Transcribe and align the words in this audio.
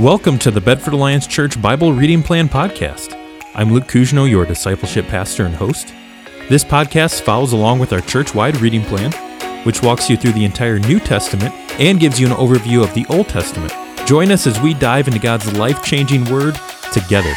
Welcome 0.00 0.38
to 0.40 0.50
the 0.50 0.60
Bedford 0.60 0.92
Alliance 0.92 1.26
Church 1.26 1.60
Bible 1.62 1.94
Reading 1.94 2.22
Plan 2.22 2.50
Podcast. 2.50 3.18
I'm 3.54 3.72
Luke 3.72 3.86
Cousino, 3.86 4.28
your 4.28 4.44
discipleship 4.44 5.06
pastor 5.06 5.46
and 5.46 5.54
host. 5.54 5.94
This 6.50 6.62
podcast 6.62 7.22
follows 7.22 7.54
along 7.54 7.78
with 7.78 7.94
our 7.94 8.02
church 8.02 8.34
wide 8.34 8.60
reading 8.60 8.82
plan, 8.82 9.10
which 9.64 9.82
walks 9.82 10.10
you 10.10 10.18
through 10.18 10.32
the 10.32 10.44
entire 10.44 10.78
New 10.78 11.00
Testament 11.00 11.54
and 11.80 11.98
gives 11.98 12.20
you 12.20 12.26
an 12.26 12.34
overview 12.34 12.84
of 12.84 12.92
the 12.92 13.06
Old 13.08 13.30
Testament. 13.30 13.72
Join 14.06 14.30
us 14.30 14.46
as 14.46 14.60
we 14.60 14.74
dive 14.74 15.08
into 15.08 15.18
God's 15.18 15.50
life 15.56 15.82
changing 15.82 16.26
word 16.26 16.60
together. 16.92 17.32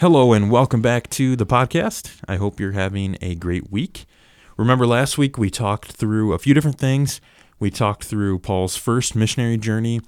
Hello, 0.00 0.32
and 0.32 0.50
welcome 0.50 0.82
back 0.82 1.08
to 1.10 1.36
the 1.36 1.46
podcast. 1.46 2.20
I 2.26 2.34
hope 2.34 2.58
you're 2.58 2.72
having 2.72 3.16
a 3.22 3.36
great 3.36 3.70
week. 3.70 4.06
Remember, 4.56 4.88
last 4.88 5.16
week 5.16 5.38
we 5.38 5.50
talked 5.50 5.92
through 5.92 6.32
a 6.32 6.38
few 6.40 6.52
different 6.52 6.80
things. 6.80 7.20
We 7.60 7.70
talked 7.70 8.02
through 8.02 8.40
Paul's 8.40 8.74
first 8.74 9.14
missionary 9.14 9.56
journey 9.56 10.00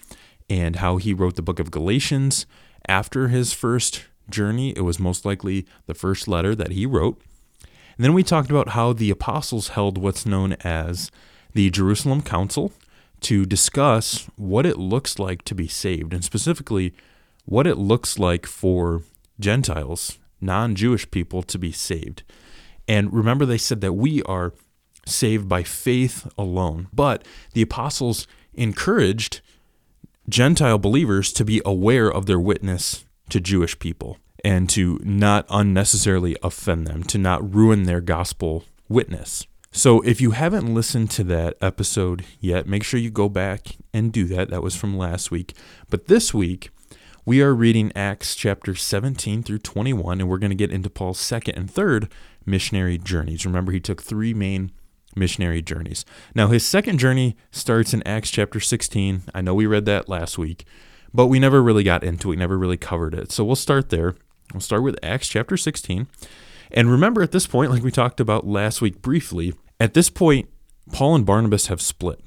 and 0.51 0.77
how 0.77 0.97
he 0.97 1.15
wrote 1.15 1.37
the 1.37 1.43
book 1.43 1.61
of 1.61 1.71
Galatians. 1.71 2.47
After 2.89 3.29
his 3.29 3.53
first 3.53 4.07
journey, 4.29 4.71
it 4.71 4.81
was 4.81 4.99
most 4.99 5.25
likely 5.25 5.67
the 5.87 5.95
first 5.95 6.27
letter 6.27 6.57
that 6.57 6.73
he 6.73 6.85
wrote. 6.85 7.23
And 7.63 8.05
then 8.05 8.13
we 8.13 8.25
talked 8.25 8.51
about 8.51 8.71
how 8.71 8.93
the 8.93 9.11
apostles 9.11 9.69
held 9.69 9.99
what's 9.99 10.27
known 10.27 10.55
as 10.65 11.13
the 11.55 11.71
Jerusalem 11.71 12.23
Council 12.23 12.73
to 13.21 13.47
discuss 13.47 14.29
what 14.35 14.67
it 14.67 14.79
looks 14.79 15.21
like 15.21 15.43
to 15.43 15.55
be 15.55 15.69
saved, 15.69 16.13
and 16.13 16.25
specifically 16.25 16.93
what 17.45 17.69
it 17.69 17.79
looks 17.79 18.19
like 18.19 18.47
for 18.47 19.03
Gentiles, 19.39 20.19
non 20.41 20.75
Jewish 20.75 21.11
people, 21.11 21.43
to 21.43 21.59
be 21.59 21.73
saved. 21.73 22.23
And 22.89 23.13
remember, 23.13 23.45
they 23.45 23.59
said 23.59 23.81
that 23.81 23.95
we 23.95 24.23
are 24.23 24.53
saved 25.07 25.49
by 25.49 25.63
faith 25.63 26.31
alone. 26.37 26.89
But 26.93 27.27
the 27.53 27.63
apostles 27.63 28.27
encouraged 28.55 29.41
Gentile 30.29 30.79
believers 30.79 31.33
to 31.33 31.45
be 31.45 31.63
aware 31.65 32.11
of 32.11 32.27
their 32.27 32.41
witness 32.41 33.05
to 33.31 33.41
Jewish 33.41 33.79
people 33.79 34.19
and 34.45 34.69
to 34.71 35.01
not 35.03 35.47
unnecessarily 35.51 36.37
offend 36.43 36.87
them, 36.87 37.03
to 37.05 37.19
not 37.19 37.55
ruin 37.55 37.85
their 37.85 38.01
gospel 38.01 38.65
witness. 38.89 39.47
So 39.73 40.01
if 40.03 40.21
you 40.21 40.31
haven't 40.31 40.73
listened 40.73 41.11
to 41.13 41.25
that 41.25 41.57
episode 41.61 42.25
yet, 42.41 42.67
make 42.67 42.83
sure 42.83 42.99
you 42.99 43.11
go 43.11 43.29
back 43.29 43.77
and 43.93 44.13
do 44.13 44.25
that. 44.27 44.51
That 44.51 44.63
was 44.63 44.75
from 44.75 44.97
last 44.97 45.31
week. 45.31 45.55
But 45.91 46.07
this 46.07 46.33
week, 46.33 46.71
we 47.27 47.43
are 47.43 47.53
reading 47.53 47.91
Acts 47.97 48.37
chapter 48.37 48.77
17 48.77 49.43
through 49.43 49.59
21, 49.59 50.21
and 50.21 50.31
we're 50.31 50.39
going 50.39 50.53
to 50.53 50.57
get 50.57 50.71
into 50.71 50.89
Paul's 50.89 51.19
second 51.19 51.57
and 51.57 51.69
third 51.69 52.09
missionary 52.47 52.99
journeys. 52.99 53.45
Remember, 53.45 53.73
he 53.73 53.81
took 53.81 54.01
three 54.01 54.33
main 54.33 54.71
missionary 55.17 55.61
journeys. 55.61 56.05
Now, 56.37 56.47
his 56.47 56.65
second 56.65 56.99
journey 56.99 57.37
starts 57.51 57.93
in 57.93 58.07
Acts 58.07 58.31
chapter 58.31 58.61
16. 58.61 59.25
I 59.35 59.41
know 59.41 59.57
we 59.57 59.67
read 59.67 59.87
that 59.87 60.09
last 60.09 60.39
week, 60.39 60.67
but 61.13 61.27
we 61.27 61.41
never 61.41 61.61
really 61.61 61.83
got 61.83 62.05
into 62.05 62.31
it, 62.31 62.37
never 62.37 62.57
really 62.57 62.77
covered 62.77 63.13
it. 63.13 63.33
So 63.33 63.45
we'll 63.45 63.57
start 63.57 63.91
there. 63.91 64.15
We'll 64.55 64.61
start 64.61 64.85
with 64.85 64.97
Acts 65.03 65.27
chapter 65.27 65.57
16. 65.57 66.07
And 66.71 66.93
remember, 66.93 67.23
at 67.23 67.33
this 67.33 67.49
point, 67.49 67.73
like 67.73 67.83
we 67.83 67.91
talked 67.91 68.21
about 68.21 68.47
last 68.47 68.81
week 68.81 69.03
briefly, 69.03 69.53
at 69.81 69.95
this 69.95 70.11
point, 70.11 70.49
Paul 70.93 71.17
and 71.17 71.27
Barnabas 71.27 71.67
have 71.67 71.81
split. 71.81 72.21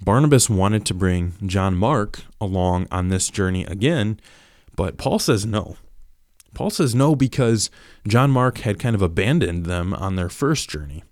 Barnabas 0.00 0.48
wanted 0.48 0.86
to 0.86 0.94
bring 0.94 1.32
John 1.44 1.74
Mark 1.74 2.20
along 2.40 2.86
on 2.92 3.08
this 3.08 3.30
journey 3.30 3.64
again, 3.64 4.20
but 4.76 4.96
Paul 4.96 5.18
says 5.18 5.46
no. 5.46 5.76
Paul 6.54 6.70
says 6.70 6.94
no 6.94 7.16
because 7.16 7.70
John 8.06 8.30
Mark 8.30 8.58
had 8.58 8.78
kind 8.78 8.94
of 8.94 9.02
abandoned 9.02 9.66
them 9.66 9.92
on 9.92 10.16
their 10.16 10.28
first 10.28 10.70
journey. 10.70 11.02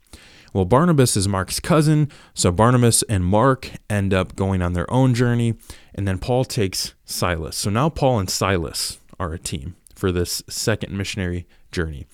Well, 0.52 0.66
Barnabas 0.66 1.16
is 1.16 1.26
Mark's 1.26 1.60
cousin, 1.60 2.10
so 2.34 2.52
Barnabas 2.52 3.02
and 3.04 3.24
Mark 3.24 3.70
end 3.88 4.12
up 4.12 4.36
going 4.36 4.60
on 4.60 4.74
their 4.74 4.90
own 4.92 5.14
journey, 5.14 5.54
and 5.94 6.06
then 6.06 6.18
Paul 6.18 6.44
takes 6.44 6.94
Silas. 7.04 7.56
So 7.56 7.70
now 7.70 7.88
Paul 7.88 8.18
and 8.18 8.28
Silas 8.28 8.98
are 9.18 9.32
a 9.32 9.38
team 9.38 9.76
for 9.94 10.12
this 10.12 10.42
second 10.48 10.96
missionary 10.96 11.46
journey. 11.70 12.06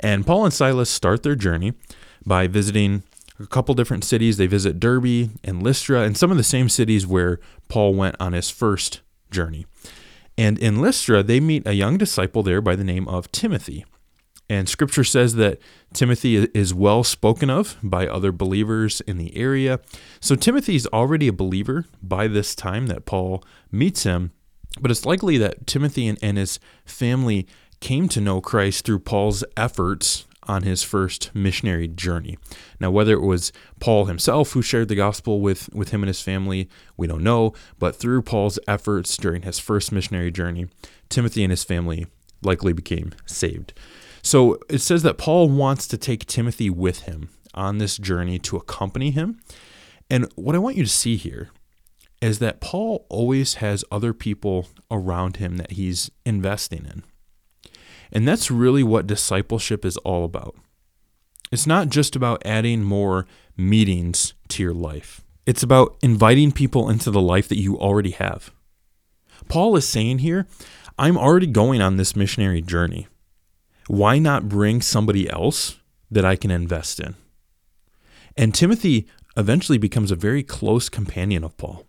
And 0.00 0.26
Paul 0.26 0.44
and 0.44 0.52
Silas 0.52 0.90
start 0.90 1.22
their 1.22 1.34
journey 1.34 1.72
by 2.26 2.46
visiting 2.46 3.04
a 3.40 3.46
couple 3.46 3.74
different 3.74 4.04
cities. 4.04 4.36
They 4.36 4.46
visit 4.46 4.78
Derbe 4.78 5.30
and 5.42 5.62
Lystra, 5.62 6.02
and 6.02 6.16
some 6.16 6.30
of 6.30 6.36
the 6.36 6.44
same 6.44 6.68
cities 6.68 7.06
where 7.06 7.40
Paul 7.68 7.94
went 7.94 8.16
on 8.20 8.34
his 8.34 8.50
first 8.50 9.00
journey. 9.30 9.66
And 10.38 10.56
in 10.58 10.80
Lystra, 10.80 11.24
they 11.24 11.40
meet 11.40 11.66
a 11.66 11.74
young 11.74 11.98
disciple 11.98 12.44
there 12.44 12.60
by 12.60 12.76
the 12.76 12.84
name 12.84 13.08
of 13.08 13.30
Timothy. 13.32 13.84
And 14.48 14.68
scripture 14.68 15.04
says 15.04 15.34
that 15.34 15.58
Timothy 15.92 16.36
is 16.36 16.72
well 16.72 17.02
spoken 17.02 17.50
of 17.50 17.76
by 17.82 18.06
other 18.06 18.30
believers 18.30 19.02
in 19.02 19.18
the 19.18 19.36
area. 19.36 19.80
So 20.20 20.36
Timothy 20.36 20.76
is 20.76 20.86
already 20.86 21.26
a 21.26 21.32
believer 21.32 21.84
by 22.00 22.28
this 22.28 22.54
time 22.54 22.86
that 22.86 23.04
Paul 23.04 23.44
meets 23.72 24.04
him. 24.04 24.30
But 24.80 24.92
it's 24.92 25.04
likely 25.04 25.38
that 25.38 25.66
Timothy 25.66 26.06
and, 26.06 26.18
and 26.22 26.38
his 26.38 26.60
family 26.86 27.48
came 27.80 28.08
to 28.08 28.20
know 28.20 28.40
Christ 28.40 28.84
through 28.84 29.00
Paul's 29.00 29.42
efforts 29.56 30.24
on 30.48 30.62
his 30.62 30.82
first 30.82 31.30
missionary 31.34 31.86
journey. 31.86 32.38
Now, 32.80 32.90
whether 32.90 33.12
it 33.12 33.22
was 33.22 33.52
Paul 33.78 34.06
himself 34.06 34.52
who 34.52 34.62
shared 34.62 34.88
the 34.88 34.94
gospel 34.94 35.40
with, 35.40 35.72
with 35.74 35.90
him 35.90 36.02
and 36.02 36.08
his 36.08 36.22
family, 36.22 36.68
we 36.96 37.06
don't 37.06 37.22
know, 37.22 37.52
but 37.78 37.94
through 37.94 38.22
Paul's 38.22 38.58
efforts 38.66 39.16
during 39.16 39.42
his 39.42 39.58
first 39.58 39.92
missionary 39.92 40.30
journey, 40.30 40.66
Timothy 41.08 41.44
and 41.44 41.50
his 41.50 41.64
family 41.64 42.06
likely 42.42 42.72
became 42.72 43.12
saved. 43.26 43.74
So 44.22 44.58
it 44.68 44.80
says 44.80 45.02
that 45.02 45.18
Paul 45.18 45.48
wants 45.48 45.86
to 45.88 45.96
take 45.96 46.26
Timothy 46.26 46.70
with 46.70 47.00
him 47.00 47.28
on 47.54 47.78
this 47.78 47.96
journey 47.96 48.38
to 48.40 48.56
accompany 48.56 49.10
him. 49.10 49.40
And 50.10 50.30
what 50.34 50.54
I 50.54 50.58
want 50.58 50.76
you 50.76 50.84
to 50.84 50.90
see 50.90 51.16
here 51.16 51.50
is 52.20 52.38
that 52.38 52.60
Paul 52.60 53.06
always 53.08 53.54
has 53.54 53.84
other 53.90 54.12
people 54.12 54.68
around 54.90 55.36
him 55.36 55.56
that 55.58 55.72
he's 55.72 56.10
investing 56.24 56.84
in. 56.84 57.02
And 58.12 58.26
that's 58.26 58.50
really 58.50 58.82
what 58.82 59.06
discipleship 59.06 59.84
is 59.84 59.96
all 59.98 60.24
about. 60.24 60.56
It's 61.50 61.66
not 61.66 61.88
just 61.88 62.14
about 62.14 62.42
adding 62.44 62.82
more 62.82 63.26
meetings 63.56 64.34
to 64.48 64.62
your 64.62 64.74
life, 64.74 65.22
it's 65.46 65.62
about 65.62 65.96
inviting 66.02 66.52
people 66.52 66.90
into 66.90 67.10
the 67.10 67.22
life 67.22 67.48
that 67.48 67.58
you 67.58 67.78
already 67.78 68.10
have. 68.10 68.50
Paul 69.48 69.76
is 69.76 69.88
saying 69.88 70.18
here, 70.18 70.46
I'm 70.98 71.16
already 71.16 71.46
going 71.46 71.80
on 71.80 71.96
this 71.96 72.14
missionary 72.14 72.60
journey. 72.60 73.08
Why 73.86 74.18
not 74.18 74.48
bring 74.48 74.82
somebody 74.82 75.30
else 75.30 75.78
that 76.10 76.24
I 76.24 76.36
can 76.36 76.50
invest 76.50 77.00
in? 77.00 77.14
And 78.36 78.54
Timothy 78.54 79.08
eventually 79.36 79.78
becomes 79.78 80.10
a 80.10 80.16
very 80.16 80.42
close 80.42 80.88
companion 80.88 81.44
of 81.44 81.56
Paul 81.56 81.87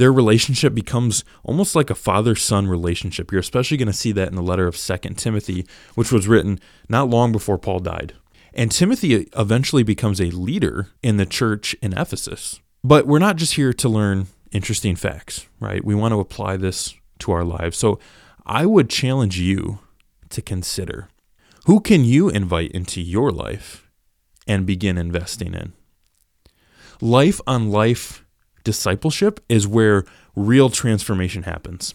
their 0.00 0.10
relationship 0.10 0.72
becomes 0.72 1.24
almost 1.44 1.76
like 1.76 1.90
a 1.90 1.94
father 1.94 2.34
son 2.34 2.66
relationship. 2.66 3.30
You're 3.30 3.42
especially 3.42 3.76
going 3.76 3.86
to 3.86 3.92
see 3.92 4.12
that 4.12 4.30
in 4.30 4.34
the 4.34 4.42
letter 4.42 4.66
of 4.66 4.74
2 4.74 4.96
Timothy, 5.14 5.66
which 5.94 6.10
was 6.10 6.26
written 6.26 6.58
not 6.88 7.10
long 7.10 7.32
before 7.32 7.58
Paul 7.58 7.80
died. 7.80 8.14
And 8.54 8.72
Timothy 8.72 9.28
eventually 9.36 9.82
becomes 9.82 10.18
a 10.18 10.30
leader 10.30 10.88
in 11.02 11.18
the 11.18 11.26
church 11.26 11.74
in 11.82 11.92
Ephesus. 11.92 12.60
But 12.82 13.06
we're 13.06 13.18
not 13.18 13.36
just 13.36 13.56
here 13.56 13.74
to 13.74 13.88
learn 13.90 14.28
interesting 14.50 14.96
facts, 14.96 15.46
right? 15.60 15.84
We 15.84 15.94
want 15.94 16.12
to 16.12 16.20
apply 16.20 16.56
this 16.56 16.94
to 17.18 17.32
our 17.32 17.44
lives. 17.44 17.76
So 17.76 18.00
I 18.46 18.64
would 18.64 18.88
challenge 18.88 19.38
you 19.38 19.80
to 20.30 20.40
consider 20.40 21.08
who 21.66 21.78
can 21.78 22.06
you 22.06 22.30
invite 22.30 22.70
into 22.72 23.02
your 23.02 23.30
life 23.30 23.86
and 24.46 24.64
begin 24.64 24.96
investing 24.96 25.52
in? 25.52 25.74
Life 27.02 27.42
on 27.46 27.70
life 27.70 28.24
discipleship 28.70 29.40
is 29.48 29.66
where 29.66 30.04
real 30.36 30.70
transformation 30.70 31.42
happens. 31.42 31.94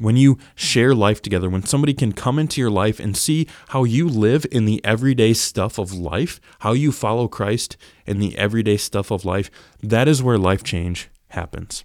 When 0.00 0.16
you 0.16 0.38
share 0.54 0.94
life 0.94 1.22
together, 1.22 1.48
when 1.48 1.64
somebody 1.64 1.94
can 1.94 2.12
come 2.12 2.38
into 2.38 2.60
your 2.60 2.70
life 2.70 3.00
and 3.00 3.16
see 3.16 3.48
how 3.68 3.84
you 3.84 4.06
live 4.06 4.44
in 4.52 4.66
the 4.66 4.84
everyday 4.84 5.32
stuff 5.32 5.78
of 5.78 5.94
life, 5.94 6.40
how 6.58 6.72
you 6.72 6.92
follow 6.92 7.26
Christ 7.26 7.78
in 8.04 8.18
the 8.18 8.36
everyday 8.36 8.76
stuff 8.76 9.10
of 9.10 9.24
life, 9.24 9.50
that 9.82 10.06
is 10.06 10.22
where 10.22 10.36
life 10.36 10.62
change 10.62 11.08
happens. 11.28 11.84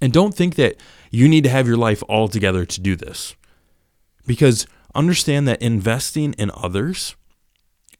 And 0.00 0.12
don't 0.12 0.34
think 0.34 0.56
that 0.56 0.76
you 1.12 1.28
need 1.28 1.44
to 1.44 1.50
have 1.50 1.68
your 1.68 1.76
life 1.76 2.02
all 2.08 2.26
together 2.26 2.64
to 2.64 2.80
do 2.80 2.96
this. 2.96 3.36
Because 4.26 4.66
understand 4.92 5.46
that 5.46 5.62
investing 5.62 6.32
in 6.32 6.50
others 6.52 7.14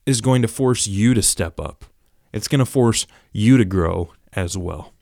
is 0.07 0.21
going 0.21 0.43
to 0.43 0.49
force 0.49 0.89
you 0.89 1.15
to 1.15 1.23
step 1.23 1.61
up. 1.61 1.85
It's 2.33 2.49
going 2.49 2.59
to 2.59 2.67
force 2.67 3.07
you 3.33 3.59
to 3.59 3.65
grow 3.65 4.13
as 4.39 4.57
well. 4.57 4.93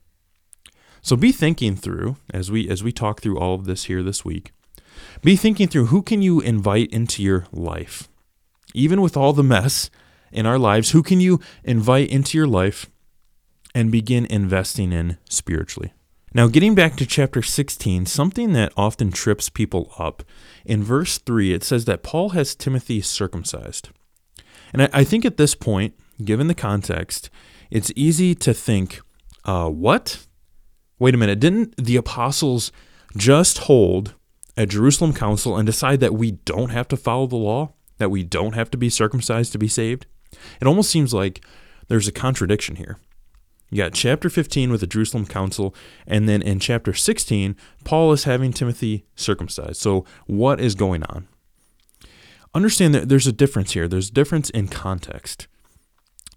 So 1.02 1.16
be 1.16 1.32
thinking 1.32 1.76
through 1.76 2.16
as 2.32 2.50
we 2.50 2.68
as 2.68 2.82
we 2.82 2.92
talk 2.92 3.20
through 3.20 3.38
all 3.38 3.54
of 3.54 3.64
this 3.64 3.84
here 3.84 4.02
this 4.02 4.24
week. 4.24 4.52
Be 5.22 5.36
thinking 5.36 5.68
through 5.68 5.86
who 5.86 6.02
can 6.02 6.22
you 6.22 6.40
invite 6.40 6.90
into 6.90 7.22
your 7.22 7.46
life? 7.52 8.08
Even 8.74 9.00
with 9.00 9.16
all 9.16 9.32
the 9.32 9.44
mess 9.44 9.90
in 10.32 10.46
our 10.46 10.58
lives, 10.58 10.90
who 10.90 11.02
can 11.02 11.20
you 11.20 11.40
invite 11.64 12.08
into 12.10 12.36
your 12.36 12.46
life 12.46 12.90
and 13.74 13.92
begin 13.92 14.26
investing 14.26 14.92
in 14.92 15.18
spiritually. 15.28 15.92
Now, 16.32 16.48
getting 16.48 16.74
back 16.74 16.96
to 16.96 17.06
chapter 17.06 17.42
16, 17.42 18.06
something 18.06 18.52
that 18.52 18.72
often 18.76 19.10
trips 19.10 19.48
people 19.48 19.92
up. 19.98 20.22
In 20.64 20.82
verse 20.82 21.18
3, 21.18 21.52
it 21.54 21.62
says 21.62 21.84
that 21.84 22.02
Paul 22.02 22.30
has 22.30 22.54
Timothy 22.54 23.00
circumcised. 23.00 23.90
And 24.72 24.82
I, 24.82 24.88
I 24.92 25.04
think 25.04 25.24
at 25.24 25.36
this 25.36 25.54
point, 25.54 25.94
given 26.24 26.46
the 26.46 26.54
context, 26.54 27.30
it's 27.70 27.92
easy 27.96 28.34
to 28.34 28.52
think, 28.52 29.00
uh, 29.46 29.70
what? 29.70 30.26
Wait 30.98 31.14
a 31.14 31.18
minute, 31.18 31.40
didn't 31.40 31.76
the 31.76 31.96
apostles 31.96 32.72
just 33.16 33.58
hold 33.58 34.14
a 34.56 34.66
Jerusalem 34.66 35.14
council 35.14 35.56
and 35.56 35.64
decide 35.64 36.00
that 36.00 36.14
we 36.14 36.32
don't 36.32 36.70
have 36.70 36.88
to 36.88 36.96
follow 36.96 37.26
the 37.26 37.36
law? 37.36 37.72
That 37.98 38.10
we 38.10 38.24
don't 38.24 38.54
have 38.54 38.70
to 38.72 38.76
be 38.76 38.90
circumcised 38.90 39.52
to 39.52 39.58
be 39.58 39.68
saved? 39.68 40.06
It 40.60 40.66
almost 40.66 40.90
seems 40.90 41.14
like 41.14 41.44
there's 41.88 42.08
a 42.08 42.12
contradiction 42.12 42.76
here. 42.76 42.98
You 43.70 43.78
got 43.78 43.94
chapter 43.94 44.28
15 44.28 44.70
with 44.70 44.80
the 44.80 44.86
Jerusalem 44.86 45.26
Council, 45.26 45.74
and 46.06 46.28
then 46.28 46.42
in 46.42 46.60
chapter 46.60 46.92
16, 46.92 47.56
Paul 47.84 48.12
is 48.12 48.24
having 48.24 48.52
Timothy 48.52 49.06
circumcised. 49.16 49.80
So, 49.80 50.04
what 50.26 50.60
is 50.60 50.74
going 50.74 51.02
on? 51.04 51.26
Understand 52.54 52.94
that 52.94 53.08
there's 53.08 53.26
a 53.26 53.32
difference 53.32 53.72
here. 53.72 53.88
There's 53.88 54.08
a 54.08 54.14
difference 54.14 54.50
in 54.50 54.68
context. 54.68 55.46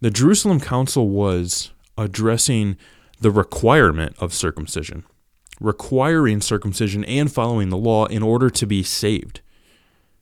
The 0.02 0.10
Jerusalem 0.10 0.60
Council 0.60 1.10
was 1.10 1.72
addressing 1.98 2.78
the 3.20 3.32
requirement 3.32 4.16
of 4.20 4.34
circumcision, 4.34 5.04
requiring 5.60 6.42
circumcision 6.42 7.04
and 7.06 7.32
following 7.32 7.70
the 7.70 7.78
law 7.78 8.06
in 8.06 8.24
order 8.24 8.50
to 8.50 8.66
be 8.66 8.84
saved. 8.84 9.42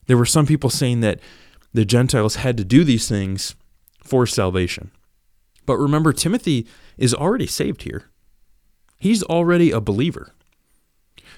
There 0.08 0.18
were 0.18 0.26
some 0.26 0.46
people 0.46 0.70
saying 0.70 1.02
that 1.02 1.20
the 1.74 1.86
Gentiles 1.86 2.38
had 2.38 2.58
to 2.58 2.66
do 2.66 2.84
these 2.84 3.08
things 3.08 3.56
for 4.02 4.26
salvation. 4.26 4.92
But 5.66 5.78
remember, 5.78 6.14
Timothy 6.14 6.66
is 6.98 7.14
already 7.14 7.46
saved 7.46 7.84
here. 7.84 8.06
He's 8.98 9.22
already 9.24 9.70
a 9.70 9.82
believer. 9.82 10.34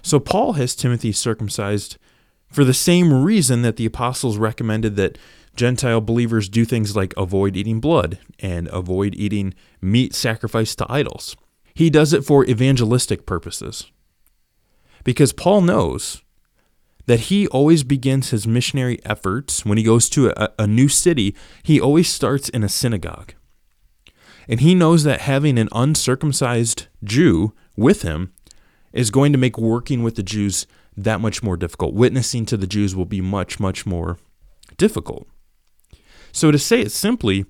So 0.02 0.20
Paul 0.20 0.54
has 0.54 0.76
Timothy 0.76 1.12
circumcised 1.12 1.98
for 2.48 2.64
the 2.64 2.74
same 2.74 3.24
reason 3.24 3.64
that 3.64 3.76
the 3.76 3.86
apostles 3.86 4.38
recommended 4.38 4.96
that 4.96 5.18
Gentile 5.56 6.00
believers 6.00 6.48
do 6.48 6.64
things 6.64 6.96
like 6.96 7.14
avoid 7.18 7.58
eating 7.58 7.82
blood 7.82 8.20
and 8.40 8.70
avoid 8.70 9.14
eating 9.16 9.54
meat 9.82 10.16
sacrificed 10.16 10.78
to 10.78 10.86
idols. 10.90 11.36
He 11.80 11.90
does 11.90 12.12
it 12.12 12.26
for 12.26 12.46
evangelistic 12.46 13.26
purposes. 13.26 13.90
Because 15.06 15.32
Paul 15.32 15.62
knows 15.62 16.22
that 17.06 17.32
he 17.32 17.48
always 17.48 17.86
begins 17.86 18.32
his 18.32 18.46
missionary 18.46 19.00
efforts 19.06 19.66
when 19.66 19.78
he 19.78 19.84
goes 19.86 20.10
to 20.10 20.28
a, 20.32 20.50
a 20.60 20.68
new 20.68 20.90
city, 20.90 21.34
he 21.64 21.80
always 21.80 22.10
starts 22.10 22.50
in 22.50 22.66
a 22.66 22.68
synagogue. 22.68 23.32
And 24.50 24.60
he 24.60 24.76
knows 24.76 25.06
that 25.06 25.22
having 25.22 25.58
an 25.58 25.70
uncircumcised 25.72 26.88
Jew 27.02 27.54
with 27.78 28.02
him 28.02 28.34
is 28.92 29.10
going 29.10 29.32
to 29.32 29.38
make 29.38 29.58
working 29.58 30.04
with 30.04 30.18
the 30.18 30.22
Jews 30.22 30.68
that 30.98 31.22
much 31.22 31.42
more 31.42 31.56
difficult. 31.56 31.94
Witnessing 31.94 32.46
to 32.48 32.58
the 32.58 32.68
Jews 32.68 32.94
will 32.94 33.06
be 33.06 33.22
much, 33.22 33.58
much 33.58 33.86
more 33.86 34.18
difficult. 34.76 35.30
So, 36.34 36.52
to 36.52 36.60
say 36.60 36.82
it 36.82 36.92
simply, 36.92 37.46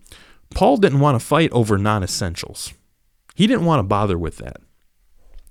Paul 0.52 0.78
didn't 0.78 1.00
want 1.00 1.20
to 1.20 1.26
fight 1.26 1.52
over 1.52 1.80
non 1.80 2.04
essentials. 2.04 2.76
He 3.40 3.48
didn't 3.48 3.64
want 3.64 3.80
to 3.80 3.84
bother 3.84 4.18
with 4.18 4.36
that. 4.40 4.58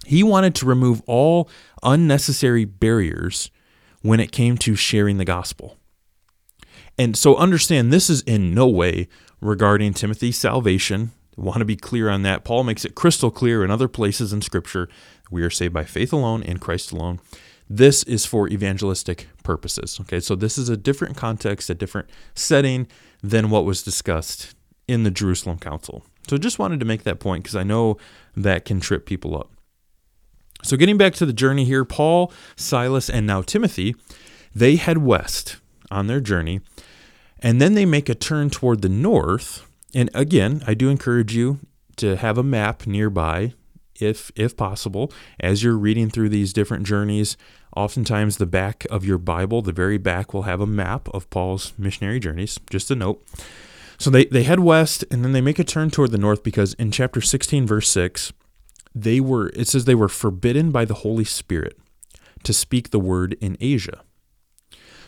He 0.04 0.22
wanted 0.22 0.54
to 0.56 0.66
remove 0.66 1.00
all 1.06 1.48
unnecessary 1.82 2.66
barriers 2.66 3.50
when 4.02 4.20
it 4.20 4.30
came 4.30 4.58
to 4.58 4.76
sharing 4.76 5.16
the 5.16 5.24
gospel. 5.24 5.78
And 6.98 7.16
so, 7.16 7.34
understand 7.36 7.90
this 7.90 8.10
is 8.10 8.20
in 8.20 8.52
no 8.52 8.68
way 8.68 9.08
regarding 9.40 9.94
Timothy's 9.94 10.36
salvation 10.36 11.12
want 11.34 11.60
to 11.60 11.64
be 11.64 11.76
clear 11.76 12.10
on 12.10 12.24
that. 12.24 12.44
Paul 12.44 12.62
makes 12.62 12.84
it 12.84 12.94
crystal 12.94 13.30
clear 13.30 13.64
in 13.64 13.70
other 13.70 13.88
places 13.88 14.34
in 14.34 14.42
Scripture 14.42 14.90
we 15.30 15.42
are 15.42 15.48
saved 15.48 15.72
by 15.72 15.84
faith 15.84 16.12
alone 16.12 16.42
in 16.42 16.58
Christ 16.58 16.92
alone. 16.92 17.20
This 17.70 18.02
is 18.02 18.26
for 18.26 18.50
evangelistic 18.50 19.28
purposes. 19.44 19.98
Okay, 20.02 20.20
so 20.20 20.34
this 20.34 20.58
is 20.58 20.68
a 20.68 20.76
different 20.76 21.16
context, 21.16 21.70
a 21.70 21.74
different 21.74 22.10
setting 22.34 22.86
than 23.22 23.48
what 23.48 23.64
was 23.64 23.82
discussed 23.82 24.54
in 24.86 25.04
the 25.04 25.10
Jerusalem 25.10 25.58
Council. 25.58 26.04
So 26.28 26.38
just 26.38 26.58
wanted 26.58 26.80
to 26.80 26.86
make 26.86 27.04
that 27.04 27.20
point 27.20 27.44
because 27.44 27.56
I 27.56 27.62
know 27.62 27.96
that 28.36 28.64
can 28.64 28.80
trip 28.80 29.06
people 29.06 29.36
up. 29.36 29.50
So 30.62 30.76
getting 30.76 30.98
back 30.98 31.14
to 31.14 31.26
the 31.26 31.32
journey 31.32 31.64
here, 31.64 31.84
Paul, 31.84 32.32
Silas, 32.56 33.08
and 33.08 33.26
now 33.26 33.42
Timothy, 33.42 33.94
they 34.54 34.76
head 34.76 34.98
west 34.98 35.56
on 35.90 36.08
their 36.08 36.20
journey, 36.20 36.60
and 37.40 37.60
then 37.60 37.74
they 37.74 37.86
make 37.86 38.08
a 38.08 38.14
turn 38.14 38.50
toward 38.50 38.82
the 38.82 38.88
north. 38.88 39.64
And 39.94 40.10
again, 40.14 40.62
I 40.66 40.74
do 40.74 40.90
encourage 40.90 41.34
you 41.34 41.60
to 41.96 42.16
have 42.16 42.38
a 42.38 42.42
map 42.42 42.86
nearby 42.86 43.54
if 44.00 44.30
if 44.36 44.56
possible. 44.56 45.12
As 45.40 45.62
you're 45.62 45.76
reading 45.76 46.10
through 46.10 46.28
these 46.28 46.52
different 46.52 46.86
journeys 46.86 47.36
oftentimes 47.76 48.38
the 48.38 48.46
back 48.46 48.86
of 48.90 49.04
your 49.04 49.18
bible 49.18 49.60
the 49.60 49.72
very 49.72 49.98
back 49.98 50.32
will 50.32 50.42
have 50.42 50.60
a 50.60 50.66
map 50.66 51.06
of 51.10 51.28
paul's 51.30 51.72
missionary 51.78 52.18
journeys. 52.18 52.58
Just 52.70 52.90
a 52.90 52.94
note 52.94 53.24
so 53.98 54.10
they, 54.10 54.24
they 54.26 54.44
head 54.44 54.60
west 54.60 55.04
and 55.10 55.24
then 55.24 55.32
they 55.32 55.40
make 55.40 55.58
a 55.58 55.64
turn 55.64 55.90
toward 55.90 56.10
the 56.10 56.18
north 56.18 56.42
because 56.42 56.74
in 56.74 56.90
chapter 56.90 57.20
16 57.20 57.66
verse 57.66 57.88
6 57.90 58.32
they 58.94 59.20
were 59.20 59.48
it 59.50 59.68
says 59.68 59.84
they 59.84 59.94
were 59.94 60.08
forbidden 60.08 60.70
by 60.70 60.84
the 60.84 60.94
holy 60.94 61.24
spirit 61.24 61.78
to 62.42 62.52
speak 62.52 62.90
the 62.90 63.00
word 63.00 63.36
in 63.40 63.56
asia 63.60 64.00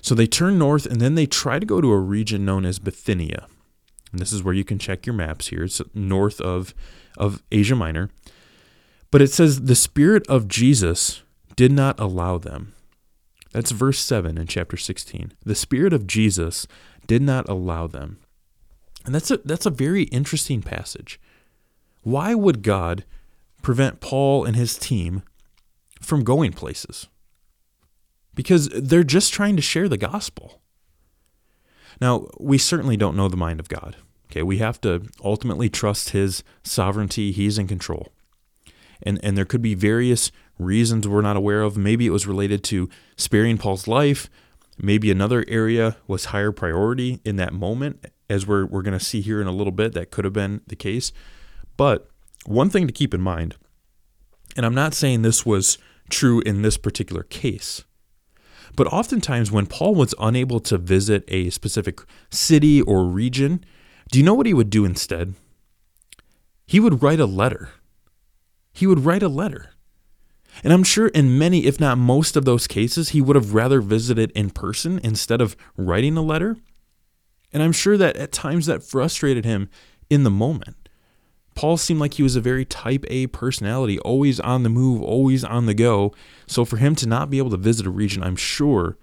so 0.02 0.14
they 0.14 0.26
turn 0.26 0.58
north 0.58 0.86
and 0.86 1.00
then 1.00 1.14
they 1.14 1.26
try 1.26 1.58
to 1.58 1.66
go 1.66 1.80
to 1.80 1.92
a 1.92 1.98
region 1.98 2.44
known 2.44 2.64
as 2.64 2.78
bithynia 2.78 3.46
and 4.12 4.20
this 4.20 4.32
is 4.32 4.42
where 4.42 4.54
you 4.54 4.64
can 4.64 4.78
check 4.78 5.06
your 5.06 5.14
maps 5.14 5.48
here. 5.48 5.64
It's 5.64 5.80
north 5.94 6.40
of, 6.40 6.74
of 7.16 7.42
Asia 7.52 7.76
Minor. 7.76 8.10
But 9.10 9.22
it 9.22 9.30
says, 9.30 9.62
the 9.62 9.74
Spirit 9.74 10.26
of 10.28 10.48
Jesus 10.48 11.22
did 11.56 11.72
not 11.72 11.98
allow 11.98 12.38
them. 12.38 12.74
That's 13.52 13.72
verse 13.72 13.98
7 13.98 14.38
in 14.38 14.46
chapter 14.46 14.76
16. 14.76 15.32
The 15.44 15.54
Spirit 15.54 15.92
of 15.92 16.06
Jesus 16.06 16.66
did 17.06 17.22
not 17.22 17.48
allow 17.48 17.86
them. 17.86 18.19
And 19.04 19.14
that's 19.14 19.30
a, 19.30 19.38
that's 19.38 19.66
a 19.66 19.70
very 19.70 20.04
interesting 20.04 20.62
passage. 20.62 21.20
Why 22.02 22.34
would 22.34 22.62
God 22.62 23.04
prevent 23.62 24.00
Paul 24.00 24.44
and 24.44 24.56
his 24.56 24.78
team 24.78 25.22
from 26.00 26.24
going 26.24 26.52
places? 26.52 27.08
Because 28.34 28.68
they're 28.68 29.04
just 29.04 29.32
trying 29.32 29.56
to 29.56 29.62
share 29.62 29.88
the 29.88 29.98
gospel. 29.98 30.60
Now, 32.00 32.28
we 32.38 32.56
certainly 32.58 32.96
don't 32.96 33.16
know 33.16 33.28
the 33.28 33.36
mind 33.36 33.60
of 33.60 33.68
God. 33.68 33.96
Okay, 34.30 34.42
we 34.42 34.58
have 34.58 34.80
to 34.82 35.02
ultimately 35.24 35.68
trust 35.68 36.10
his 36.10 36.44
sovereignty. 36.62 37.32
He's 37.32 37.58
in 37.58 37.66
control. 37.66 38.12
And 39.02 39.18
and 39.24 39.36
there 39.36 39.44
could 39.44 39.62
be 39.62 39.74
various 39.74 40.30
reasons 40.58 41.08
we're 41.08 41.20
not 41.20 41.36
aware 41.36 41.62
of. 41.62 41.76
Maybe 41.76 42.06
it 42.06 42.10
was 42.10 42.26
related 42.26 42.62
to 42.64 42.88
sparing 43.16 43.58
Paul's 43.58 43.88
life. 43.88 44.30
Maybe 44.82 45.10
another 45.10 45.44
area 45.46 45.96
was 46.06 46.26
higher 46.26 46.52
priority 46.52 47.20
in 47.24 47.36
that 47.36 47.52
moment, 47.52 48.06
as 48.30 48.46
we're, 48.46 48.64
we're 48.64 48.82
going 48.82 48.98
to 48.98 49.04
see 49.04 49.20
here 49.20 49.40
in 49.40 49.46
a 49.46 49.52
little 49.52 49.72
bit. 49.72 49.92
That 49.92 50.10
could 50.10 50.24
have 50.24 50.32
been 50.32 50.62
the 50.66 50.76
case. 50.76 51.12
But 51.76 52.08
one 52.46 52.70
thing 52.70 52.86
to 52.86 52.92
keep 52.92 53.12
in 53.12 53.20
mind, 53.20 53.56
and 54.56 54.64
I'm 54.64 54.74
not 54.74 54.94
saying 54.94 55.22
this 55.22 55.44
was 55.44 55.76
true 56.08 56.40
in 56.40 56.62
this 56.62 56.78
particular 56.78 57.24
case, 57.24 57.84
but 58.76 58.86
oftentimes, 58.86 59.50
when 59.50 59.66
Paul 59.66 59.94
was 59.94 60.14
unable 60.18 60.60
to 60.60 60.78
visit 60.78 61.24
a 61.28 61.50
specific 61.50 62.00
city 62.30 62.80
or 62.80 63.04
region, 63.04 63.64
do 64.10 64.18
you 64.18 64.24
know 64.24 64.34
what 64.34 64.46
he 64.46 64.54
would 64.54 64.70
do 64.70 64.84
instead? 64.84 65.34
He 66.66 66.80
would 66.80 67.02
write 67.02 67.20
a 67.20 67.26
letter. 67.26 67.70
He 68.72 68.86
would 68.86 69.04
write 69.04 69.24
a 69.24 69.28
letter. 69.28 69.70
And 70.62 70.72
I'm 70.72 70.82
sure 70.82 71.08
in 71.08 71.38
many, 71.38 71.64
if 71.66 71.80
not 71.80 71.98
most 71.98 72.36
of 72.36 72.44
those 72.44 72.66
cases, 72.66 73.10
he 73.10 73.20
would 73.20 73.36
have 73.36 73.54
rather 73.54 73.80
visited 73.80 74.30
in 74.32 74.50
person 74.50 75.00
instead 75.02 75.40
of 75.40 75.56
writing 75.76 76.16
a 76.16 76.22
letter. 76.22 76.56
And 77.52 77.62
I'm 77.62 77.72
sure 77.72 77.96
that 77.96 78.16
at 78.16 78.32
times 78.32 78.66
that 78.66 78.82
frustrated 78.82 79.44
him 79.44 79.68
in 80.08 80.24
the 80.24 80.30
moment. 80.30 80.76
Paul 81.54 81.76
seemed 81.76 82.00
like 82.00 82.14
he 82.14 82.22
was 82.22 82.36
a 82.36 82.40
very 82.40 82.64
type 82.64 83.04
A 83.08 83.26
personality, 83.26 83.98
always 84.00 84.38
on 84.40 84.62
the 84.62 84.68
move, 84.68 85.02
always 85.02 85.44
on 85.44 85.66
the 85.66 85.74
go. 85.74 86.14
So 86.46 86.64
for 86.64 86.76
him 86.76 86.94
to 86.96 87.08
not 87.08 87.30
be 87.30 87.38
able 87.38 87.50
to 87.50 87.56
visit 87.56 87.86
a 87.86 87.90
region, 87.90 88.22
I'm 88.22 88.36
sure, 88.36 88.96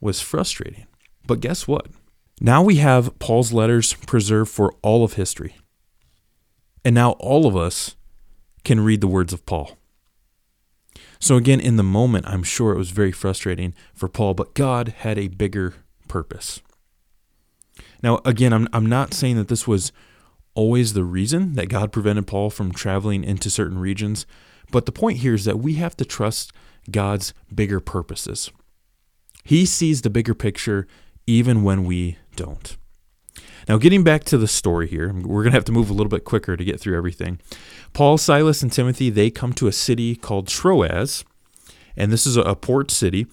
was 0.00 0.20
frustrating. 0.20 0.86
But 1.26 1.40
guess 1.40 1.66
what? 1.66 1.86
Now 2.40 2.62
we 2.62 2.76
have 2.76 3.18
Paul's 3.18 3.52
letters 3.52 3.92
preserved 3.92 4.50
for 4.50 4.74
all 4.82 5.04
of 5.04 5.14
history. 5.14 5.56
And 6.84 6.94
now 6.94 7.12
all 7.12 7.46
of 7.46 7.56
us 7.56 7.96
can 8.64 8.80
read 8.80 9.00
the 9.00 9.06
words 9.06 9.32
of 9.32 9.44
Paul. 9.44 9.76
So 11.20 11.36
again, 11.36 11.60
in 11.60 11.76
the 11.76 11.82
moment, 11.82 12.26
I'm 12.26 12.42
sure 12.42 12.72
it 12.72 12.78
was 12.78 12.90
very 12.90 13.12
frustrating 13.12 13.74
for 13.94 14.08
Paul, 14.08 14.34
but 14.34 14.54
God 14.54 14.88
had 14.98 15.18
a 15.18 15.28
bigger 15.28 15.74
purpose. 16.08 16.60
Now, 18.02 18.20
again, 18.24 18.54
I'm, 18.54 18.66
I'm 18.72 18.86
not 18.86 19.12
saying 19.12 19.36
that 19.36 19.48
this 19.48 19.68
was 19.68 19.92
always 20.54 20.94
the 20.94 21.04
reason 21.04 21.54
that 21.54 21.68
God 21.68 21.92
prevented 21.92 22.26
Paul 22.26 22.50
from 22.50 22.72
traveling 22.72 23.22
into 23.22 23.50
certain 23.50 23.78
regions. 23.78 24.26
But 24.72 24.86
the 24.86 24.92
point 24.92 25.18
here 25.18 25.34
is 25.34 25.44
that 25.44 25.58
we 25.58 25.74
have 25.74 25.96
to 25.98 26.04
trust 26.04 26.52
God's 26.90 27.34
bigger 27.54 27.80
purposes. 27.80 28.50
He 29.44 29.66
sees 29.66 30.02
the 30.02 30.10
bigger 30.10 30.34
picture 30.34 30.86
even 31.26 31.62
when 31.62 31.84
we 31.84 32.16
don't. 32.34 32.76
Now, 33.68 33.78
getting 33.78 34.02
back 34.02 34.24
to 34.24 34.38
the 34.38 34.48
story 34.48 34.88
here, 34.88 35.12
we're 35.12 35.42
going 35.42 35.52
to 35.52 35.56
have 35.56 35.64
to 35.66 35.72
move 35.72 35.90
a 35.90 35.92
little 35.92 36.10
bit 36.10 36.24
quicker 36.24 36.56
to 36.56 36.64
get 36.64 36.80
through 36.80 36.96
everything. 36.96 37.40
Paul, 37.92 38.18
Silas, 38.18 38.62
and 38.62 38.72
Timothy, 38.72 39.10
they 39.10 39.30
come 39.30 39.52
to 39.54 39.66
a 39.66 39.72
city 39.72 40.16
called 40.16 40.48
Troas, 40.48 41.24
and 41.96 42.12
this 42.12 42.26
is 42.26 42.36
a 42.36 42.54
port 42.54 42.90
city, 42.90 43.26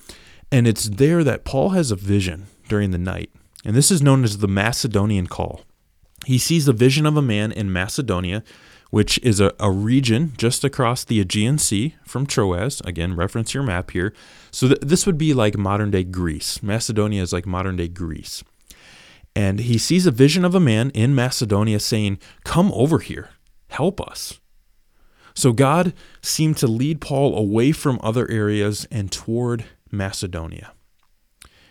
and 0.51 0.67
it's 0.67 0.85
there 0.89 1.23
that 1.23 1.45
Paul 1.45 1.69
has 1.69 1.91
a 1.91 1.95
vision 1.95 2.47
during 2.67 2.91
the 2.91 2.97
night. 2.97 3.31
And 3.65 3.75
this 3.75 3.91
is 3.91 4.01
known 4.01 4.23
as 4.23 4.37
the 4.37 4.47
Macedonian 4.47 5.27
call. 5.27 5.61
He 6.25 6.37
sees 6.37 6.65
the 6.65 6.73
vision 6.73 7.05
of 7.05 7.17
a 7.17 7.21
man 7.21 7.51
in 7.51 7.71
Macedonia, 7.71 8.43
which 8.89 9.17
is 9.19 9.39
a, 9.39 9.53
a 9.59 9.71
region 9.71 10.33
just 10.37 10.63
across 10.63 11.03
the 11.03 11.19
Aegean 11.19 11.57
Sea 11.57 11.95
from 12.05 12.25
Troas. 12.25 12.81
Again, 12.85 13.15
reference 13.15 13.53
your 13.53 13.63
map 13.63 13.91
here. 13.91 14.13
So 14.51 14.69
th- 14.69 14.79
this 14.81 15.05
would 15.05 15.17
be 15.17 15.33
like 15.33 15.57
modern 15.57 15.91
day 15.91 16.03
Greece. 16.03 16.63
Macedonia 16.63 17.21
is 17.21 17.33
like 17.33 17.45
modern 17.45 17.75
day 17.75 17.87
Greece. 17.87 18.43
And 19.37 19.59
he 19.59 19.77
sees 19.77 20.07
a 20.07 20.11
vision 20.11 20.43
of 20.43 20.55
a 20.55 20.59
man 20.59 20.89
in 20.95 21.13
Macedonia 21.13 21.79
saying, 21.79 22.17
Come 22.43 22.71
over 22.71 22.97
here, 22.97 23.29
help 23.69 24.01
us. 24.01 24.39
So 25.35 25.53
God 25.53 25.93
seemed 26.23 26.57
to 26.57 26.65
lead 26.65 27.01
Paul 27.01 27.37
away 27.37 27.71
from 27.71 27.99
other 28.01 28.27
areas 28.31 28.87
and 28.89 29.11
toward 29.11 29.65
Macedonia. 29.91 30.71